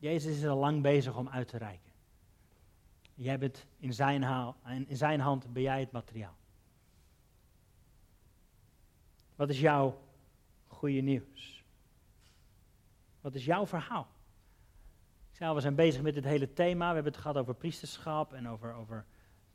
Jezus 0.00 0.36
is 0.36 0.46
al 0.46 0.56
lang 0.56 0.82
bezig 0.82 1.16
om 1.16 1.28
uit 1.28 1.48
te 1.48 1.56
reiken. 1.56 1.90
Jij 3.14 3.38
bent 3.38 3.66
in 3.78 3.94
zijn, 3.94 4.22
haal, 4.22 4.56
in 4.86 4.96
zijn 4.96 5.20
hand 5.20 5.52
ben 5.52 5.62
jij 5.62 5.80
het 5.80 5.92
materiaal. 5.92 6.36
Wat 9.36 9.48
is 9.48 9.60
jouw 9.60 10.00
goede 10.66 11.00
nieuws? 11.00 11.64
Wat 13.20 13.34
is 13.34 13.44
jouw 13.44 13.66
verhaal? 13.66 14.08
Ik 15.30 15.36
zei 15.36 15.54
we 15.54 15.60
zijn 15.60 15.74
bezig 15.74 16.02
met 16.02 16.14
dit 16.14 16.24
hele 16.24 16.52
thema. 16.52 16.88
We 16.88 16.94
hebben 16.94 17.12
het 17.12 17.22
gehad 17.22 17.36
over 17.36 17.54
priesterschap 17.54 18.32
en 18.32 18.48
over, 18.48 18.74
over 18.74 19.04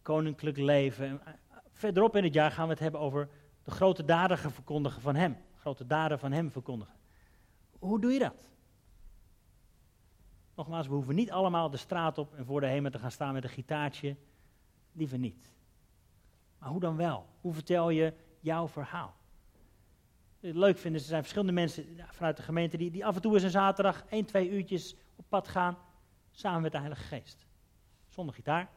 koninklijk 0.02 0.58
leven. 0.58 1.06
En 1.06 1.22
eh, 1.26 1.34
verderop 1.72 2.16
in 2.16 2.24
het 2.24 2.34
jaar 2.34 2.52
gaan 2.52 2.66
we 2.66 2.72
het 2.72 2.82
hebben 2.82 3.00
over 3.00 3.30
de 3.64 3.72
grote 3.72 4.06
daden 4.06 4.38
verkondigen 4.38 5.02
van 5.02 5.16
Hem. 5.16 5.38
Grote 5.56 5.86
daden 5.86 6.20
van 6.20 6.32
Hem 6.32 6.52
verkondigen. 6.52 6.96
Hoe 7.80 8.02
doe 8.02 8.12
je 8.12 8.20
dat? 8.20 8.50
Nogmaals, 10.56 10.88
we 10.88 10.94
hoeven 10.94 11.16
niet 11.16 11.32
allemaal 11.32 11.70
de 11.70 11.78
straat 11.78 12.18
op 12.18 12.34
en 12.34 12.46
voor 12.46 12.62
de 12.62 12.68
hemel 12.68 12.92
te 12.92 13.00
gaan 13.00 13.12
staan 13.12 13.34
met 13.34 13.44
een 13.44 13.50
gitaartje. 13.50 14.16
Liever 14.92 15.18
niet. 15.18 15.54
Maar 16.60 16.70
hoe 16.70 16.80
dan 16.80 16.96
wel? 16.96 17.26
Hoe 17.42 17.54
vertel 17.54 17.90
je 17.90 18.14
jouw 18.40 18.68
verhaal? 18.68 19.16
leuk 20.54 20.78
vinden, 20.78 21.02
er 21.02 21.08
zijn 21.08 21.22
verschillende 21.22 21.54
mensen 21.54 21.86
vanuit 22.12 22.38
de 22.38 22.44
gemeente 22.44 22.78
die, 22.78 22.92
die 22.92 23.06
af 23.06 23.16
en 23.16 23.22
toe 23.22 23.34
eens 23.34 23.44
een 23.44 23.50
zaterdag 23.50 24.06
1, 24.10 24.26
2 24.26 24.50
uurtjes 24.50 24.96
op 25.16 25.26
pad 25.30 25.48
gaan 25.48 25.78
samen 26.32 26.62
met 26.62 26.72
de 26.72 26.78
Heilige 26.78 27.04
Geest. 27.04 27.46
Zonder 28.10 28.36
gitaar. 28.36 28.70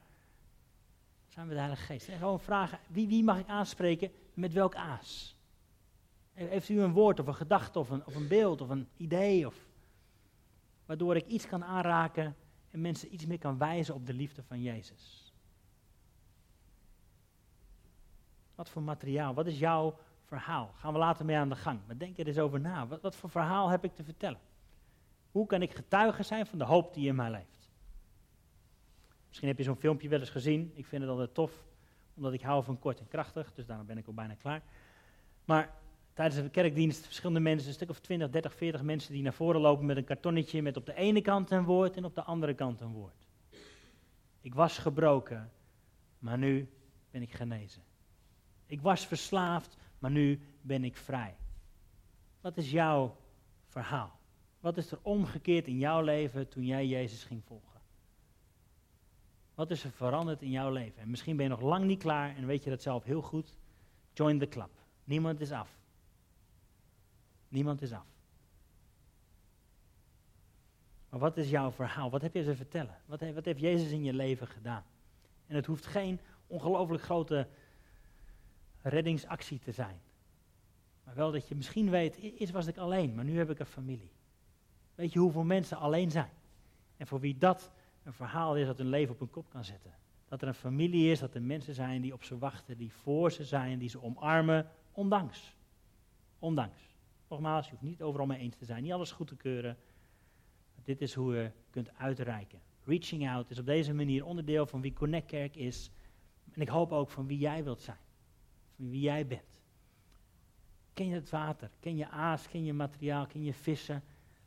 Samen 1.29 1.47
met 1.47 1.57
de 1.57 1.63
Heilige 1.63 1.85
Geest. 1.85 2.09
En 2.09 2.19
gewoon 2.19 2.41
vragen, 2.41 2.79
wie, 2.89 3.09
wie 3.09 3.25
mag 3.25 3.39
ik 3.39 3.49
aanspreken 3.49 4.11
met 4.35 4.53
welk 4.53 4.75
aas? 4.75 5.37
Heeft 6.33 6.69
u 6.69 6.81
een 6.81 6.93
woord 6.93 7.21
of 7.21 7.27
een 7.27 7.35
gedachte 7.35 7.79
of 7.79 7.91
een, 7.91 8.07
of 8.07 8.15
een 8.15 8.29
beeld 8.29 8.61
of 8.61 8.69
een 8.69 8.89
idee? 8.97 9.47
Of, 9.47 9.68
waardoor 10.89 11.17
ik 11.17 11.27
iets 11.27 11.47
kan 11.47 11.65
aanraken 11.65 12.37
en 12.71 12.81
mensen 12.81 13.15
iets 13.15 13.27
meer 13.27 13.39
kan 13.39 13.59
wijzen 13.59 13.95
op 13.95 14.07
de 14.07 14.13
liefde 14.13 14.43
van 14.43 14.63
Jezus. 14.63 15.33
Wat 18.55 18.69
voor 18.69 18.83
materiaal? 18.83 19.35
Wat 19.35 19.47
is 19.47 19.59
jouw 19.59 19.99
verhaal? 20.25 20.73
Gaan 20.75 20.93
we 20.93 20.99
later 20.99 21.25
mee 21.25 21.37
aan 21.37 21.49
de 21.49 21.57
gang. 21.57 21.81
Maar 21.87 21.99
denk 21.99 22.19
er 22.19 22.27
eens 22.27 22.39
over 22.39 22.61
na. 22.61 22.87
Wat, 22.87 23.01
wat 23.01 23.17
voor 23.17 23.31
verhaal 23.31 23.69
heb 23.69 23.85
ik 23.85 23.95
te 23.95 24.05
vertellen? 24.05 24.41
Hoe 25.31 25.47
kan 25.47 25.63
ik 25.63 25.75
getuige 25.75 26.23
zijn 26.23 26.47
van 26.47 26.59
de 26.59 26.65
hoop 26.65 26.95
die 26.95 27.09
in 27.09 27.15
mij 27.15 27.31
leeft? 27.31 27.71
Misschien 29.27 29.49
heb 29.49 29.59
je 29.59 29.65
zo'n 29.65 29.77
filmpje 29.77 30.09
wel 30.09 30.21
eens 30.21 30.31
gezien. 30.31 30.73
Ik 30.75 30.87
vind 30.87 31.03
het 31.03 31.11
altijd 31.11 31.35
tof, 31.35 31.65
omdat 32.15 32.33
ik 32.33 32.43
hou 32.43 32.65
van 32.65 32.79
kort 32.79 33.01
en 33.01 33.09
krachtig. 33.09 33.55
Dus 33.55 33.67
daarom 33.67 33.87
ben 33.87 33.99
ik 33.99 34.07
al 34.07 34.15
bijna 34.15 34.35
klaar. 34.35 34.63
Maar 35.45 35.75
tijdens 36.19 36.43
de 36.43 36.49
kerkdienst 36.49 37.05
verschillende 37.05 37.41
mensen, 37.41 37.69
een 37.69 37.75
stuk 37.75 37.91
of 37.91 38.01
20, 38.01 38.31
30, 38.31 38.55
40 38.55 38.83
mensen 38.83 39.13
die 39.13 39.23
naar 39.23 39.33
voren 39.33 39.61
lopen 39.61 39.87
met 39.87 39.97
een 39.97 40.05
kartonnetje 40.05 40.63
met 40.63 40.77
op 40.77 40.87
de 40.87 40.95
ene 40.95 41.21
kant 41.21 41.51
een 41.51 41.65
woord 41.65 41.97
en 41.97 42.05
op 42.05 42.15
de 42.15 42.23
andere 42.23 42.55
kant 42.55 42.81
een 42.81 42.93
woord. 42.93 43.27
Ik 44.41 44.55
was 44.55 44.79
gebroken, 44.79 45.53
maar 46.19 46.39
nu 46.39 46.69
ben 47.11 47.23
ik 47.23 47.33
genezen. 47.33 47.83
Ik 48.67 48.81
was 48.81 49.07
verslaafd, 49.07 49.77
maar 49.99 50.11
nu 50.11 50.41
ben 50.61 50.85
ik 50.85 50.97
vrij. 50.97 51.37
Wat 52.41 52.57
is 52.57 52.71
jouw 52.71 53.17
verhaal? 53.67 54.21
Wat 54.61 54.77
is 54.77 54.91
er 54.91 54.99
omgekeerd 55.03 55.67
in 55.67 55.79
jouw 55.79 56.03
leven 56.03 56.49
toen 56.49 56.65
jij 56.65 56.87
Jezus 56.87 57.25
ging 57.25 57.45
volgen? 57.45 57.81
Wat 59.55 59.71
is 59.71 59.85
er 59.85 59.91
veranderd 59.91 60.43
in 60.43 60.51
jouw 60.51 60.71
leven? 60.71 61.03
En 61.03 61.11
misschien 61.11 61.37
ben 61.37 61.45
je 61.45 61.51
nog 61.51 61.61
lang 61.61 61.85
niet 61.85 62.03
klaar 62.03 62.37
en 62.37 62.47
weet 62.47 62.65
je 62.65 62.71
dat 62.71 62.83
zelf 62.83 63.05
heel 63.05 63.23
goed. 63.23 63.57
Join 64.13 64.39
the 64.39 64.49
club. 64.49 64.71
Niemand 65.05 65.41
is 65.41 65.53
af. 65.53 65.79
Niemand 67.49 67.83
is 67.83 67.93
af. 67.93 68.07
Maar 71.09 71.21
wat 71.21 71.37
is 71.37 71.51
jouw 71.51 71.71
verhaal? 71.71 72.11
Wat 72.11 72.23
heb 72.23 72.35
je 72.35 72.43
ze 72.43 72.57
vertellen? 72.57 72.97
Wat 73.07 73.21
heeft, 73.21 73.35
wat 73.35 73.45
heeft 73.45 73.61
Jezus 73.61 73.91
in 73.91 74.05
je 74.05 74.13
leven 74.13 74.47
gedaan? 74.47 74.85
En 75.47 75.57
het 75.57 75.67
hoeft 75.67 75.87
geen 75.87 76.21
ongelooflijk 76.47 77.03
grote 77.03 77.49
reddingsactie 78.83 79.59
te 79.59 79.73
zijn. 79.73 80.01
Maar 81.05 81.15
wel 81.15 81.33
dat 81.33 81.49
je 81.49 81.55
misschien 81.55 81.91
weet, 81.91 82.17
eerst 82.17 82.53
was 82.53 82.67
ik 82.67 82.77
alleen, 82.77 83.15
maar 83.15 83.25
nu 83.25 83.39
heb 83.39 83.51
ik 83.51 83.59
een 83.59 83.67
familie. 83.67 84.11
Weet 84.95 85.13
je 85.13 85.19
hoeveel 85.19 85.45
mensen 85.45 85.77
alleen 85.77 86.11
zijn? 86.11 86.31
En 86.97 87.07
voor 87.07 87.21
wie 87.21 87.39
dat 87.39 87.71
een 88.03 88.13
verhaal 88.13 88.57
is 88.57 88.67
dat 88.67 88.79
hun 88.79 88.89
leven 88.89 89.15
op 89.15 89.19
hun 89.19 89.31
kop 89.31 89.51
kan 89.51 89.65
zetten. 89.65 89.95
Dat 90.29 90.43
er 90.43 90.49
een 90.49 90.55
familie 90.55 91.11
is, 91.11 91.19
dat 91.19 91.35
er 91.35 91.43
mensen 91.43 91.75
zijn 91.75 92.01
die 92.01 92.13
op 92.13 92.25
ze 92.25 92.39
wachten, 92.39 92.77
die 92.77 92.93
voor 92.93 93.33
ze 93.33 93.45
zijn, 93.45 93.79
die 93.79 93.89
ze 93.89 94.03
omarmen, 94.03 94.71
ondanks. 94.93 95.57
Ondanks. 96.39 96.88
Nogmaals, 97.29 97.65
je 97.65 97.71
hoeft 97.71 97.83
niet 97.83 98.03
overal 98.03 98.27
mee 98.27 98.39
eens 98.39 98.57
te 98.57 98.65
zijn, 98.65 98.83
niet 98.83 98.93
alles 98.93 99.11
goed 99.11 99.27
te 99.27 99.37
keuren. 99.37 99.77
Dit 100.85 101.01
is 101.01 101.15
hoe 101.15 101.35
je 101.35 101.51
kunt 101.71 101.95
uitreiken. 101.97 102.61
Reaching 102.85 103.29
out 103.29 103.51
is 103.51 103.59
op 103.59 103.67
deze 103.67 103.95
manier 103.95 104.25
onderdeel 104.25 104.67
van 104.67 104.81
wie 104.81 104.93
Connect 104.93 105.27
Kerk 105.27 105.57
is. 105.57 105.91
En 106.53 106.61
ik 106.61 106.69
hoop 106.69 106.93
ook 106.93 107.11
van 107.11 107.27
wie 107.27 107.39
jij 107.39 107.65
wilt 107.65 107.83
zijn. 107.83 107.99
Van 108.77 108.91
wie 108.91 109.01
jij 109.01 109.27
bent. 109.27 109.61
Ken 110.93 111.09
je 111.09 111.15
het 111.15 111.31
water? 111.31 111.71
Ken 111.81 111.97
je 111.97 112.09
aas? 112.09 112.49
Ken 112.49 112.65
je 112.65 112.73
materiaal? 112.73 113.27
Ken 113.27 113.45
je 113.45 113.55
vissen? 113.55 114.03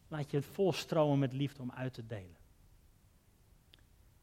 Laat 0.07 0.31
je 0.31 0.37
het 0.37 0.45
volstromen 0.45 1.19
met 1.19 1.33
liefde 1.33 1.61
om 1.61 1.71
uit 1.71 1.93
te 1.93 2.05
delen. 2.05 2.37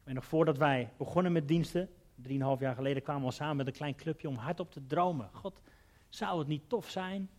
En 0.04 0.14
nog 0.14 0.24
voordat 0.24 0.58
wij 0.58 0.92
begonnen 0.96 1.32
met 1.32 1.48
diensten, 1.48 1.90
drieënhalf 2.14 2.60
jaar 2.60 2.74
geleden 2.74 3.02
kwamen 3.02 3.28
we 3.28 3.34
samen 3.34 3.56
met 3.56 3.66
een 3.66 3.72
klein 3.72 3.94
clubje 3.94 4.28
om 4.28 4.34
hardop 4.34 4.70
te 4.70 4.86
dromen. 4.86 5.30
God, 5.32 5.60
zou 6.08 6.38
het 6.38 6.48
niet 6.48 6.68
tof 6.68 6.90
zijn 6.90 7.30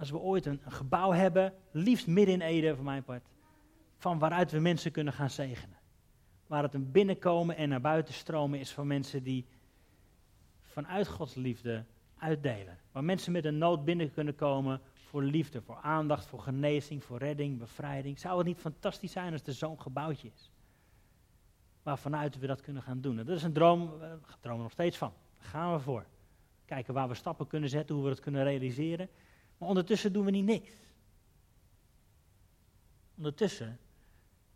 als 0.00 0.10
we 0.10 0.18
ooit 0.18 0.46
een, 0.46 0.60
gebouw 0.66 1.12
hebben, 1.12 1.54
liefst 1.70 2.06
midden 2.06 2.34
in 2.34 2.40
Ede 2.40 2.74
voor 2.74 2.84
mijn 2.84 3.04
part, 3.04 3.28
van 3.96 4.18
waaruit 4.18 4.50
we 4.50 4.58
mensen 4.58 4.92
kunnen 4.92 5.12
gaan 5.12 5.30
zegenen. 5.30 5.78
Waar 6.46 6.62
het 6.62 6.74
een 6.74 6.90
binnenkomen 6.90 7.56
en 7.56 7.68
naar 7.68 7.80
buiten 7.80 8.14
stromen 8.14 8.58
is 8.58 8.72
van 8.72 8.86
mensen 8.86 9.22
die 9.22 9.46
vanuit 10.62 11.08
Gods 11.08 11.34
liefde 11.34 11.84
uitdelen. 12.18 12.78
Waar 12.92 13.04
mensen 13.04 13.32
met 13.32 13.44
een 13.44 13.58
nood 13.58 13.84
binnen 13.84 14.12
kunnen 14.12 14.34
komen 14.34 14.80
voor 14.94 15.22
liefde, 15.22 15.62
voor 15.62 15.76
aandacht, 15.76 16.26
voor 16.26 16.40
genezing, 16.40 17.04
voor 17.04 17.18
redding, 17.18 17.58
bevrijding. 17.58 18.18
Zou 18.18 18.38
het 18.38 18.46
niet 18.46 18.58
fantastisch 18.58 19.12
zijn 19.12 19.32
als 19.32 19.42
er 19.42 19.52
zo'n 19.52 19.80
gebouwtje 19.80 20.30
is? 20.34 20.50
Waarvanuit 21.82 22.38
we 22.38 22.46
dat 22.46 22.60
kunnen 22.60 22.82
gaan 22.82 23.00
doen. 23.00 23.16
dat 23.16 23.28
is 23.28 23.42
een 23.42 23.52
droom, 23.52 23.98
we 23.98 24.18
dromen 24.40 24.62
nog 24.62 24.72
steeds 24.72 24.96
van. 24.96 25.12
Daar 25.38 25.48
gaan 25.48 25.72
we 25.72 25.80
voor. 25.80 26.06
Kijken 26.64 26.94
waar 26.94 27.08
we 27.08 27.14
stappen 27.14 27.46
kunnen 27.46 27.68
zetten, 27.68 27.94
hoe 27.94 28.04
we 28.04 28.10
dat 28.10 28.20
kunnen 28.20 28.44
realiseren. 28.44 29.08
Maar 29.60 29.68
ondertussen 29.68 30.12
doen 30.12 30.24
we 30.24 30.30
niet 30.30 30.44
niks. 30.44 30.70
Ondertussen 33.16 33.78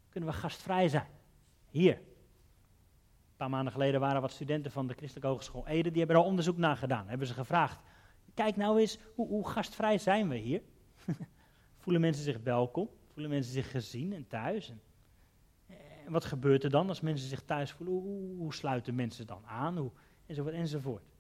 kunnen 0.09 0.31
we 0.31 0.37
gastvrij 0.37 0.89
zijn. 0.89 1.07
Hier. 1.71 1.95
Een 1.95 3.37
paar 3.37 3.51
maanden 3.51 3.73
geleden 3.73 4.01
waren 4.01 4.21
wat 4.21 4.33
studenten 4.33 4.71
van 4.71 4.87
de 4.87 4.95
Christelijke 4.95 5.29
Hogeschool 5.29 5.67
Ede, 5.67 5.91
die 5.91 5.99
hebben 5.99 6.17
er 6.17 6.23
onderzoek 6.23 6.57
naar 6.57 6.77
gedaan. 6.77 7.09
Hebben 7.09 7.27
ze 7.27 7.35
gevraagd, 7.35 7.81
kijk 8.35 8.57
nou 8.57 8.81
eens, 8.81 8.99
hoe, 9.15 9.29
hoe 9.29 9.49
gastvrij 9.49 9.99
zijn 9.99 10.29
we 10.29 10.37
hier? 10.37 10.63
Voelen 11.83 12.01
mensen 12.03 12.25
zich 12.25 12.39
welkom? 12.43 12.89
Voelen 13.13 13.31
mensen 13.31 13.53
zich 13.53 13.71
gezien 13.71 14.13
en 14.13 14.27
thuis? 14.27 14.71
En, 14.71 14.81
en 16.07 16.13
wat 16.13 16.25
gebeurt 16.25 16.65
er 16.65 16.71
dan 16.71 16.89
als 16.89 17.01
mensen 17.01 17.29
zich 17.29 17.43
thuis 17.43 17.73
voelen? 17.73 17.95
Hoe, 17.95 18.37
hoe 18.37 18.55
sluiten 18.55 18.95
mensen 18.95 19.27
dan 19.27 19.47
aan? 19.47 19.77
Hoe, 19.77 19.91
enzovoort, 20.27 20.55
enzovoort. 20.55 21.14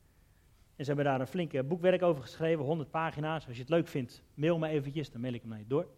En 0.77 0.85
ze 0.85 0.87
hebben 0.87 1.05
daar 1.05 1.21
een 1.21 1.27
flinke 1.27 1.63
boekwerk 1.63 2.03
over 2.03 2.23
geschreven, 2.23 2.65
100 2.65 2.91
pagina's. 2.91 3.47
Als 3.47 3.55
je 3.57 3.61
het 3.61 3.71
leuk 3.71 3.89
vindt, 3.89 4.23
mail 4.35 4.59
me 4.59 4.69
eventjes, 4.69 5.11
dan 5.11 5.21
mail 5.21 5.35
ik 5.35 5.41
hem 5.41 5.51
naar 5.51 5.59
je 5.59 5.67
door. 5.67 5.89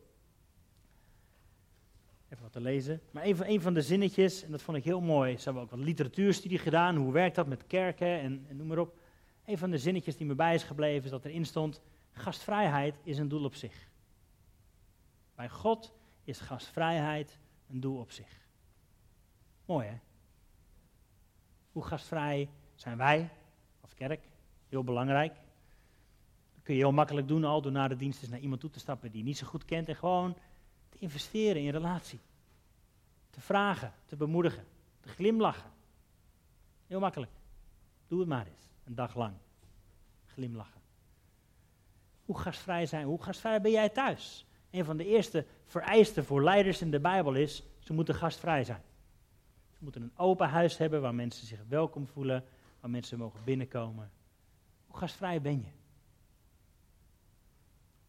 Even 2.28 2.42
wat 2.42 2.52
te 2.52 2.60
lezen. 2.60 3.00
Maar 3.10 3.24
een 3.24 3.60
van 3.60 3.74
de 3.74 3.82
zinnetjes, 3.82 4.42
en 4.42 4.50
dat 4.50 4.62
vond 4.62 4.76
ik 4.76 4.84
heel 4.84 5.00
mooi. 5.00 5.38
Ze 5.38 5.44
hebben 5.44 5.62
ook 5.62 5.70
wat 5.70 5.78
literatuurstudie 5.78 6.58
gedaan. 6.58 6.96
Hoe 6.96 7.12
werkt 7.12 7.34
dat 7.34 7.46
met 7.46 7.66
kerken 7.66 8.20
en, 8.20 8.46
en 8.48 8.56
noem 8.56 8.66
maar 8.66 8.78
op. 8.78 8.98
Een 9.44 9.58
van 9.58 9.70
de 9.70 9.78
zinnetjes 9.78 10.16
die 10.16 10.26
me 10.26 10.34
bij 10.34 10.54
is 10.54 10.62
gebleven 10.62 11.04
is 11.04 11.10
dat 11.10 11.24
erin 11.24 11.46
stond: 11.46 11.80
gastvrijheid 12.12 12.98
is 13.02 13.18
een 13.18 13.28
doel 13.28 13.44
op 13.44 13.54
zich. 13.54 13.88
Bij 15.34 15.48
God 15.48 15.94
is 16.24 16.40
gastvrijheid 16.40 17.38
een 17.68 17.80
doel 17.80 17.98
op 17.98 18.12
zich. 18.12 18.46
Mooi 19.64 19.86
hè? 19.86 19.98
Hoe 21.72 21.84
gastvrij 21.84 22.48
zijn 22.74 22.96
wij 22.96 23.28
als 23.80 23.94
kerk? 23.94 24.20
Heel 24.68 24.84
belangrijk. 24.84 25.34
Dat 26.54 26.62
kun 26.62 26.74
je 26.74 26.80
heel 26.80 26.92
makkelijk 26.92 27.28
doen 27.28 27.44
al 27.44 27.62
door 27.62 27.72
naar 27.72 27.88
de 27.88 27.96
dienst 27.96 28.28
naar 28.28 28.38
iemand 28.38 28.60
toe 28.60 28.70
te 28.70 28.78
stappen 28.78 29.10
die 29.10 29.18
je 29.18 29.26
niet 29.26 29.38
zo 29.38 29.46
goed 29.46 29.64
kent 29.64 29.88
en 29.88 29.96
gewoon 29.96 30.36
te 30.88 30.98
investeren 30.98 31.62
in 31.62 31.70
relatie. 31.70 32.20
Te 33.30 33.40
vragen, 33.40 33.92
te 34.04 34.16
bemoedigen, 34.16 34.64
te 35.00 35.08
glimlachen. 35.08 35.70
Heel 36.86 37.00
makkelijk. 37.00 37.32
Doe 38.06 38.20
het 38.20 38.28
maar 38.28 38.46
eens, 38.46 38.68
een 38.84 38.94
dag 38.94 39.14
lang. 39.14 39.34
Glimlachen. 40.26 40.80
Hoe 42.24 42.38
gastvrij 42.38 42.86
zijn, 42.86 43.06
hoe 43.06 43.22
gastvrij 43.22 43.60
ben 43.60 43.70
jij 43.70 43.88
thuis? 43.88 44.46
Een 44.70 44.84
van 44.84 44.96
de 44.96 45.06
eerste 45.06 45.46
vereisten 45.66 46.24
voor 46.24 46.42
leiders 46.42 46.80
in 46.80 46.90
de 46.90 47.00
Bijbel 47.00 47.34
is, 47.34 47.62
ze 47.78 47.92
moeten 47.92 48.14
gastvrij 48.14 48.64
zijn. 48.64 48.82
Ze 49.70 49.78
moeten 49.78 50.02
een 50.02 50.16
open 50.16 50.48
huis 50.48 50.76
hebben 50.76 51.00
waar 51.00 51.14
mensen 51.14 51.46
zich 51.46 51.60
welkom 51.68 52.06
voelen, 52.06 52.44
waar 52.80 52.90
mensen 52.90 53.18
mogen 53.18 53.44
binnenkomen 53.44 54.10
gastvrij 54.96 55.40
ben 55.40 55.60
je? 55.60 55.76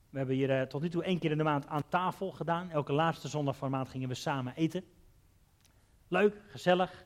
We 0.10 0.18
hebben 0.18 0.36
hier 0.36 0.50
uh, 0.50 0.62
tot 0.62 0.82
nu 0.82 0.90
toe 0.90 1.04
één 1.04 1.20
keer 1.20 1.32
in 1.32 1.38
de 1.38 1.44
maand 1.44 1.68
aan 1.68 1.88
tafel 1.90 2.32
gedaan. 2.32 2.70
Elke 2.70 2.94
laatste 2.94 3.28
zondag 3.28 3.58
van 3.58 3.70
de 3.70 3.76
maand 3.76 3.90
gingen 3.90 4.08
we 4.08 4.14
samen 4.14 4.56
eten. 4.56 4.84
Leuk, 6.08 6.42
gezellig. 6.48 7.06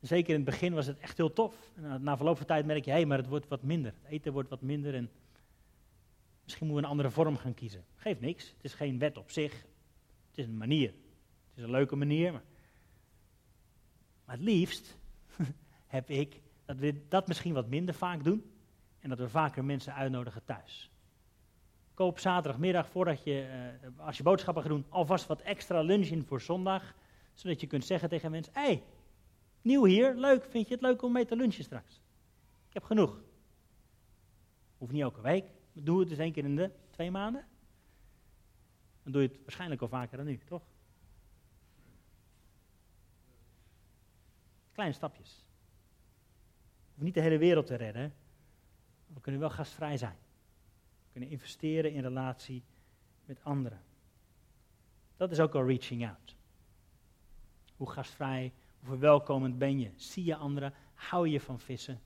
Zeker 0.00 0.28
in 0.28 0.40
het 0.40 0.50
begin 0.50 0.74
was 0.74 0.86
het 0.86 0.98
echt 0.98 1.16
heel 1.16 1.32
tof. 1.32 1.72
En 1.74 2.02
na 2.02 2.16
verloop 2.16 2.36
van 2.36 2.46
tijd 2.46 2.66
merk 2.66 2.84
je, 2.84 2.90
hé, 2.90 2.96
hey, 2.96 3.06
maar 3.06 3.18
het 3.18 3.26
wordt 3.26 3.48
wat 3.48 3.62
minder. 3.62 3.94
Het 4.02 4.10
eten 4.12 4.32
wordt 4.32 4.48
wat 4.48 4.60
minder 4.60 4.94
en 4.94 5.10
misschien 6.44 6.66
moeten 6.66 6.84
we 6.84 6.92
een 6.92 6.96
andere 6.98 7.14
vorm 7.14 7.36
gaan 7.36 7.54
kiezen. 7.54 7.84
Geeft 7.94 8.20
niks, 8.20 8.48
het 8.56 8.64
is 8.64 8.74
geen 8.74 8.98
wet 8.98 9.16
op 9.16 9.30
zich. 9.30 9.52
Het 10.28 10.38
is 10.38 10.44
een 10.44 10.56
manier. 10.56 10.88
Het 10.88 11.56
is 11.56 11.62
een 11.62 11.70
leuke 11.70 11.96
manier, 11.96 12.32
maar, 12.32 12.44
maar 14.24 14.36
het 14.36 14.44
liefst 14.44 14.98
heb 15.86 16.10
ik 16.10 16.40
dat 16.68 16.78
we 16.78 17.08
dat 17.08 17.28
misschien 17.28 17.54
wat 17.54 17.68
minder 17.68 17.94
vaak 17.94 18.24
doen 18.24 18.50
en 19.00 19.08
dat 19.08 19.18
we 19.18 19.28
vaker 19.28 19.64
mensen 19.64 19.94
uitnodigen 19.94 20.44
thuis. 20.44 20.90
Koop 21.94 22.18
zaterdagmiddag, 22.18 22.88
voordat 22.88 23.24
je, 23.24 23.78
uh, 23.82 24.06
als 24.06 24.16
je 24.16 24.22
boodschappen 24.22 24.62
gaat 24.62 24.72
doen, 24.72 24.86
alvast 24.88 25.26
wat 25.26 25.40
extra 25.40 25.80
lunch 25.80 26.06
in 26.06 26.24
voor 26.24 26.40
zondag, 26.40 26.94
zodat 27.34 27.60
je 27.60 27.66
kunt 27.66 27.84
zeggen 27.84 28.08
tegen 28.08 28.30
mensen, 28.30 28.52
hé, 28.52 28.60
hey, 28.60 28.82
nieuw 29.62 29.84
hier, 29.84 30.14
leuk, 30.14 30.44
vind 30.44 30.68
je 30.68 30.74
het 30.74 30.82
leuk 30.82 31.02
om 31.02 31.12
mee 31.12 31.24
te 31.24 31.36
lunchen 31.36 31.64
straks? 31.64 31.94
Ik 32.68 32.74
heb 32.74 32.84
genoeg. 32.84 33.20
Hoeft 34.78 34.92
niet 34.92 35.02
elke 35.02 35.20
week, 35.20 35.44
doe 35.72 36.00
het 36.00 36.08
dus 36.08 36.18
één 36.18 36.32
keer 36.32 36.44
in 36.44 36.56
de 36.56 36.70
twee 36.90 37.10
maanden. 37.10 37.46
Dan 39.02 39.12
doe 39.12 39.22
je 39.22 39.28
het 39.28 39.38
waarschijnlijk 39.40 39.80
al 39.80 39.88
vaker 39.88 40.16
dan 40.16 40.26
nu, 40.26 40.38
toch? 40.38 40.62
Kleine 44.72 44.94
stapjes. 44.94 45.47
Hoeven 46.98 47.04
niet 47.04 47.24
de 47.24 47.30
hele 47.30 47.38
wereld 47.38 47.66
te 47.66 47.74
redden. 47.74 48.14
We 49.06 49.20
kunnen 49.20 49.40
wel 49.40 49.50
gastvrij 49.50 49.96
zijn. 49.96 50.16
We 51.04 51.10
kunnen 51.12 51.30
investeren 51.30 51.92
in 51.92 52.02
relatie 52.02 52.62
met 53.24 53.44
anderen. 53.44 53.82
Dat 55.16 55.30
is 55.30 55.40
ook 55.40 55.54
al 55.54 55.66
reaching 55.66 56.08
out. 56.08 56.36
Hoe 57.76 57.90
gastvrij, 57.90 58.52
hoe 58.78 58.88
verwelkomend 58.88 59.58
ben 59.58 59.78
je? 59.78 59.90
Zie 59.96 60.24
je 60.24 60.36
anderen? 60.36 60.74
Hou 60.94 61.28
je 61.28 61.40
van 61.40 61.60
vissen? 61.60 62.00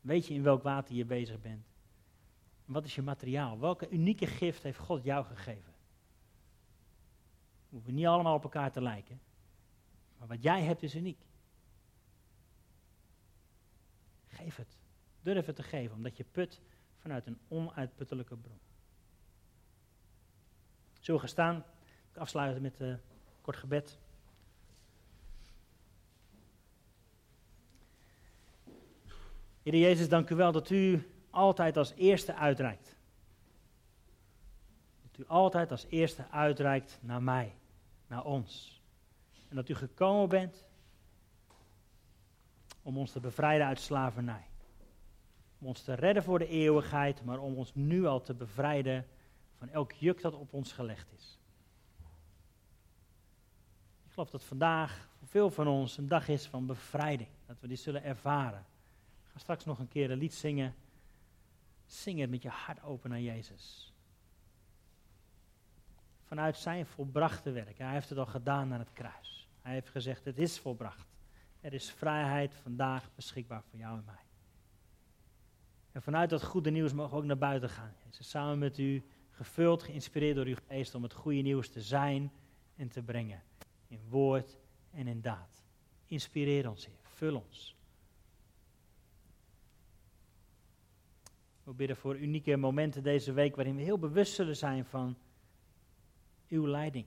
Weet 0.00 0.26
je 0.26 0.34
in 0.34 0.42
welk 0.42 0.62
water 0.62 0.94
je 0.94 1.04
bezig 1.04 1.40
bent? 1.40 1.66
wat 2.64 2.84
is 2.84 2.94
je 2.94 3.02
materiaal? 3.02 3.58
Welke 3.58 3.88
unieke 3.88 4.26
gift 4.26 4.62
heeft 4.62 4.78
God 4.78 5.04
jou 5.04 5.24
gegeven? 5.24 5.72
We 7.68 7.76
hoeven 7.76 7.94
niet 7.94 8.06
allemaal 8.06 8.34
op 8.34 8.42
elkaar 8.42 8.72
te 8.72 8.82
lijken. 8.82 9.20
Maar 10.18 10.28
wat 10.28 10.42
jij 10.42 10.62
hebt 10.62 10.82
is 10.82 10.94
uniek. 10.94 11.18
Geef 14.34 14.56
het. 14.56 14.76
Durf 15.22 15.46
het 15.46 15.56
te 15.56 15.62
geven, 15.62 15.96
omdat 15.96 16.16
je 16.16 16.24
put 16.24 16.60
vanuit 16.98 17.26
een 17.26 17.38
onuitputtelijke 17.48 18.36
bron. 18.36 18.58
Zullen 21.00 21.20
we 21.20 21.26
gaan 21.26 21.36
staan? 21.36 21.64
Ik 22.10 22.16
afsluiten 22.16 22.62
met 22.62 22.80
een 22.80 23.00
kort 23.40 23.56
gebed. 23.56 23.98
Heer 29.62 29.76
Jezus, 29.76 30.08
dank 30.08 30.30
u 30.30 30.34
wel 30.34 30.52
dat 30.52 30.70
u 30.70 31.08
altijd 31.30 31.76
als 31.76 31.92
eerste 31.94 32.34
uitreikt. 32.34 32.96
Dat 35.02 35.18
u 35.18 35.24
altijd 35.26 35.70
als 35.70 35.86
eerste 35.88 36.30
uitreikt 36.30 36.98
naar 37.02 37.22
mij, 37.22 37.54
naar 38.06 38.24
ons. 38.24 38.82
En 39.48 39.56
dat 39.56 39.68
u 39.68 39.74
gekomen 39.74 40.28
bent 40.28 40.66
om 42.84 42.98
ons 42.98 43.12
te 43.12 43.20
bevrijden 43.20 43.66
uit 43.66 43.80
slavernij. 43.80 44.46
Om 45.58 45.66
ons 45.66 45.82
te 45.82 45.94
redden 45.94 46.22
voor 46.22 46.38
de 46.38 46.48
eeuwigheid, 46.48 47.24
maar 47.24 47.38
om 47.38 47.54
ons 47.54 47.74
nu 47.74 48.06
al 48.06 48.20
te 48.20 48.34
bevrijden 48.34 49.06
van 49.58 49.68
elk 49.68 49.92
juk 49.92 50.20
dat 50.20 50.34
op 50.34 50.52
ons 50.52 50.72
gelegd 50.72 51.12
is. 51.12 51.38
Ik 54.04 54.10
geloof 54.10 54.30
dat 54.30 54.44
vandaag 54.44 55.08
voor 55.18 55.28
veel 55.28 55.50
van 55.50 55.68
ons 55.68 55.96
een 55.96 56.08
dag 56.08 56.28
is 56.28 56.46
van 56.46 56.66
bevrijding. 56.66 57.28
Dat 57.46 57.60
we 57.60 57.68
die 57.68 57.76
zullen 57.76 58.02
ervaren. 58.02 58.66
Ik 59.24 59.30
ga 59.32 59.38
straks 59.38 59.64
nog 59.64 59.78
een 59.78 59.88
keer 59.88 60.10
een 60.10 60.18
lied 60.18 60.34
zingen. 60.34 60.74
Zing 61.86 62.20
het 62.20 62.30
met 62.30 62.42
je 62.42 62.48
hart 62.48 62.82
open 62.82 63.10
naar 63.10 63.20
Jezus. 63.20 63.92
Vanuit 66.24 66.56
zijn 66.56 66.86
volbrachte 66.86 67.50
werk. 67.50 67.78
Hij 67.78 67.92
heeft 67.92 68.08
het 68.08 68.18
al 68.18 68.26
gedaan 68.26 68.72
aan 68.72 68.78
het 68.78 68.92
kruis. 68.92 69.48
Hij 69.62 69.72
heeft 69.72 69.88
gezegd, 69.88 70.24
het 70.24 70.38
is 70.38 70.58
volbracht. 70.58 71.13
Er 71.64 71.72
is 71.72 71.90
vrijheid 71.90 72.54
vandaag 72.54 73.14
beschikbaar 73.14 73.62
voor 73.62 73.78
jou 73.78 73.98
en 73.98 74.04
mij. 74.04 74.24
En 75.92 76.02
vanuit 76.02 76.30
dat 76.30 76.44
goede 76.44 76.70
nieuws 76.70 76.92
mogen 76.92 77.12
we 77.12 77.16
ook 77.16 77.24
naar 77.24 77.38
buiten 77.38 77.68
gaan. 77.68 77.94
Jezus, 78.04 78.28
samen 78.28 78.58
met 78.58 78.78
u, 78.78 79.04
gevuld, 79.30 79.82
geïnspireerd 79.82 80.36
door 80.36 80.46
uw 80.46 80.56
geest 80.68 80.94
om 80.94 81.02
het 81.02 81.12
goede 81.12 81.40
nieuws 81.40 81.68
te 81.68 81.80
zijn 81.80 82.32
en 82.76 82.88
te 82.88 83.02
brengen. 83.02 83.42
In 83.88 84.00
woord 84.08 84.58
en 84.90 85.06
in 85.06 85.20
daad. 85.20 85.64
Inspireer 86.06 86.68
ons, 86.68 86.86
Heer. 86.86 86.98
Vul 87.02 87.36
ons. 87.36 87.76
We 91.62 91.72
bidden 91.72 91.96
voor 91.96 92.18
unieke 92.18 92.56
momenten 92.56 93.02
deze 93.02 93.32
week 93.32 93.56
waarin 93.56 93.76
we 93.76 93.82
heel 93.82 93.98
bewust 93.98 94.34
zullen 94.34 94.56
zijn 94.56 94.84
van 94.84 95.16
uw 96.48 96.66
leiding. 96.66 97.06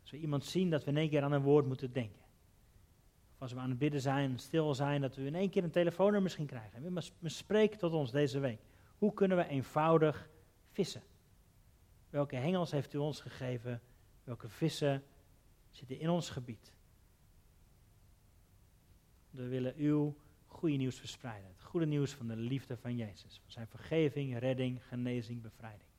Als 0.00 0.10
we 0.10 0.18
iemand 0.18 0.44
zien 0.44 0.70
dat 0.70 0.84
we 0.84 0.90
in 0.90 0.96
één 0.96 1.10
keer 1.10 1.22
aan 1.22 1.32
een 1.32 1.42
woord 1.42 1.66
moeten 1.66 1.92
denken. 1.92 2.21
Als 3.42 3.52
we 3.52 3.58
aan 3.58 3.70
het 3.70 3.78
bidden 3.78 4.00
zijn, 4.00 4.38
stil 4.38 4.74
zijn, 4.74 5.00
dat 5.00 5.16
we 5.16 5.24
in 5.24 5.34
één 5.34 5.50
keer 5.50 5.64
een 5.64 5.70
telefoonnummer 5.70 6.22
misschien 6.22 6.46
krijgen. 6.46 6.92
Maar 6.92 7.10
spreek 7.22 7.74
tot 7.74 7.92
ons 7.92 8.10
deze 8.10 8.38
week. 8.38 8.60
Hoe 8.98 9.14
kunnen 9.14 9.36
we 9.36 9.46
eenvoudig 9.46 10.28
vissen? 10.70 11.02
Welke 12.10 12.36
hengels 12.36 12.70
heeft 12.70 12.92
u 12.92 12.98
ons 12.98 13.20
gegeven? 13.20 13.80
Welke 14.24 14.48
vissen 14.48 15.04
zitten 15.70 15.98
in 15.98 16.10
ons 16.10 16.30
gebied? 16.30 16.72
We 19.30 19.48
willen 19.48 19.74
uw 19.76 20.16
goede 20.46 20.76
nieuws 20.76 20.98
verspreiden. 20.98 21.50
Het 21.50 21.62
goede 21.62 21.86
nieuws 21.86 22.12
van 22.12 22.28
de 22.28 22.36
liefde 22.36 22.76
van 22.76 22.96
Jezus. 22.96 23.38
Van 23.42 23.50
zijn 23.52 23.66
vergeving, 23.66 24.38
redding, 24.38 24.86
genezing, 24.86 25.42
bevrijding. 25.42 25.90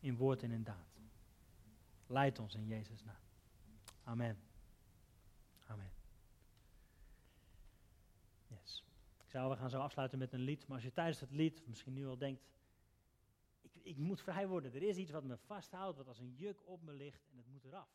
In 0.00 0.16
woord 0.16 0.42
en 0.42 0.50
in 0.50 0.62
daad. 0.62 0.98
Leid 2.06 2.38
ons 2.38 2.54
in 2.54 2.66
Jezus' 2.66 3.04
naam. 3.04 3.16
Amen. 4.04 4.46
Yes. 8.50 8.82
Ik 9.28 9.34
zou, 9.34 9.50
we 9.50 9.56
gaan 9.56 9.70
zo 9.70 9.78
afsluiten 9.78 10.18
met 10.18 10.32
een 10.32 10.40
lied. 10.40 10.66
Maar 10.66 10.76
als 10.76 10.84
je 10.84 10.92
tijdens 10.92 11.20
het 11.20 11.30
lied 11.30 11.66
misschien 11.66 11.92
nu 11.92 12.06
al 12.06 12.18
denkt... 12.18 12.42
Ik, 13.60 13.74
ik 13.82 13.96
moet 13.96 14.20
vrij 14.20 14.48
worden. 14.48 14.74
Er 14.74 14.82
is 14.82 14.96
iets 14.96 15.10
wat 15.10 15.24
me 15.24 15.36
vasthoudt, 15.36 15.96
wat 15.96 16.08
als 16.08 16.18
een 16.18 16.34
juk 16.34 16.60
op 16.64 16.82
me 16.82 16.92
ligt 16.92 17.28
en 17.30 17.36
het 17.36 17.46
moet 17.48 17.64
eraf. 17.64 17.88